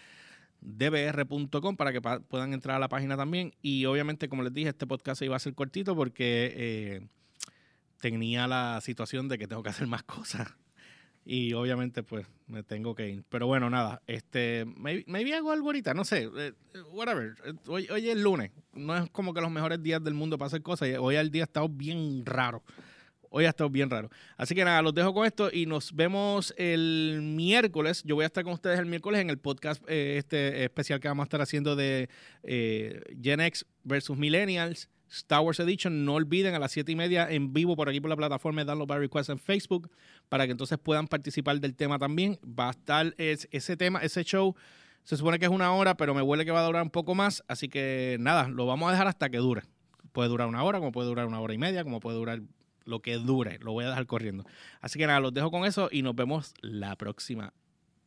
dbr.com 0.60 1.76
para 1.76 1.92
que 1.92 2.00
puedan 2.00 2.52
entrar 2.52 2.76
a 2.76 2.78
la 2.78 2.88
página 2.88 3.16
también. 3.16 3.54
Y 3.62 3.84
obviamente, 3.86 4.28
como 4.28 4.42
les 4.42 4.52
dije, 4.52 4.70
este 4.70 4.86
podcast 4.86 5.22
iba 5.22 5.36
a 5.36 5.38
ser 5.38 5.54
cortito 5.54 5.94
porque 5.96 6.52
eh, 6.56 7.00
tenía 8.00 8.46
la 8.46 8.80
situación 8.82 9.28
de 9.28 9.38
que 9.38 9.46
tengo 9.46 9.62
que 9.62 9.70
hacer 9.70 9.86
más 9.86 10.02
cosas. 10.04 10.48
Y 11.24 11.52
obviamente, 11.52 12.02
pues, 12.02 12.26
me 12.46 12.62
tengo 12.62 12.94
que 12.94 13.08
ir. 13.08 13.24
Pero 13.28 13.46
bueno, 13.46 13.68
nada, 13.68 14.02
este, 14.06 14.64
me 14.64 15.04
maybe 15.06 15.34
hago 15.34 15.52
algo 15.52 15.66
ahorita, 15.66 15.94
no 15.94 16.04
sé, 16.04 16.30
eh, 16.36 16.52
whatever. 16.92 17.34
Hoy, 17.66 17.86
hoy 17.90 18.08
es 18.08 18.16
lunes, 18.16 18.50
no 18.72 18.96
es 18.96 19.10
como 19.10 19.34
que 19.34 19.40
los 19.40 19.50
mejores 19.50 19.82
días 19.82 20.02
del 20.02 20.14
mundo 20.14 20.38
para 20.38 20.46
hacer 20.46 20.62
cosas. 20.62 20.88
Hoy 20.98 21.16
el 21.16 21.30
día 21.30 21.42
ha 21.42 21.44
estado 21.44 21.68
bien 21.68 22.24
raro. 22.24 22.62
Hoy 23.30 23.44
ha 23.44 23.50
estado 23.50 23.70
bien 23.70 23.88
raro. 23.88 24.10
Así 24.36 24.56
que 24.56 24.64
nada, 24.64 24.82
los 24.82 24.92
dejo 24.92 25.14
con 25.14 25.24
esto 25.24 25.50
y 25.52 25.64
nos 25.64 25.94
vemos 25.94 26.52
el 26.56 27.20
miércoles. 27.22 28.02
Yo 28.04 28.16
voy 28.16 28.24
a 28.24 28.26
estar 28.26 28.42
con 28.42 28.52
ustedes 28.52 28.80
el 28.80 28.86
miércoles 28.86 29.20
en 29.20 29.30
el 29.30 29.38
podcast 29.38 29.82
eh, 29.88 30.16
este 30.18 30.64
especial 30.64 30.98
que 30.98 31.06
vamos 31.06 31.22
a 31.22 31.26
estar 31.26 31.40
haciendo 31.40 31.76
de 31.76 32.08
eh, 32.42 33.00
Gen 33.22 33.40
X 33.40 33.64
versus 33.84 34.18
Millennials. 34.18 34.88
Star 35.10 35.40
Wars 35.40 35.60
Edition. 35.60 36.04
No 36.04 36.14
olviden 36.14 36.54
a 36.54 36.58
las 36.58 36.72
7 36.72 36.90
y 36.90 36.96
media 36.96 37.28
en 37.30 37.52
vivo 37.52 37.76
por 37.76 37.88
aquí 37.88 38.00
por 38.00 38.10
la 38.10 38.16
plataforma 38.16 38.60
de 38.62 38.66
Download 38.66 38.88
by 38.88 38.98
Request 38.98 39.30
en 39.30 39.38
Facebook 39.38 39.90
para 40.28 40.46
que 40.46 40.52
entonces 40.52 40.78
puedan 40.78 41.08
participar 41.08 41.60
del 41.60 41.74
tema 41.74 41.98
también. 41.98 42.38
Va 42.44 42.68
a 42.68 42.70
estar 42.70 43.14
ese 43.16 43.76
tema, 43.76 44.00
ese 44.00 44.24
show. 44.24 44.54
Se 45.04 45.16
supone 45.16 45.38
que 45.38 45.46
es 45.46 45.50
una 45.50 45.72
hora, 45.72 45.96
pero 45.96 46.14
me 46.14 46.22
huele 46.22 46.44
que 46.44 46.50
va 46.50 46.60
a 46.60 46.66
durar 46.66 46.82
un 46.82 46.90
poco 46.90 47.14
más. 47.14 47.42
Así 47.48 47.68
que 47.68 48.16
nada, 48.20 48.48
lo 48.48 48.66
vamos 48.66 48.88
a 48.88 48.92
dejar 48.92 49.08
hasta 49.08 49.30
que 49.30 49.38
dure. 49.38 49.62
Puede 50.12 50.28
durar 50.28 50.48
una 50.48 50.62
hora, 50.62 50.78
como 50.78 50.92
puede 50.92 51.08
durar 51.08 51.26
una 51.26 51.40
hora 51.40 51.54
y 51.54 51.58
media, 51.58 51.82
como 51.84 52.00
puede 52.00 52.16
durar 52.16 52.40
lo 52.90 53.00
que 53.00 53.16
dure, 53.16 53.58
lo 53.60 53.72
voy 53.72 53.84
a 53.84 53.88
dejar 53.88 54.06
corriendo. 54.06 54.44
Así 54.80 54.98
que 54.98 55.06
nada, 55.06 55.20
los 55.20 55.32
dejo 55.32 55.50
con 55.50 55.64
eso 55.64 55.88
y 55.90 56.02
nos 56.02 56.14
vemos 56.14 56.52
la 56.60 56.96
próxima 56.96 57.54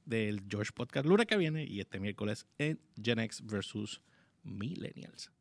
del 0.05 0.43
George 0.49 0.71
Podcast 0.75 1.05
lunes 1.07 1.25
que 1.25 1.37
viene 1.37 1.63
y 1.63 1.79
este 1.79 1.99
miércoles 1.99 2.45
en 2.57 2.79
Gen 3.01 3.19
X 3.19 3.41
versus 3.45 4.01
Millennials. 4.43 5.31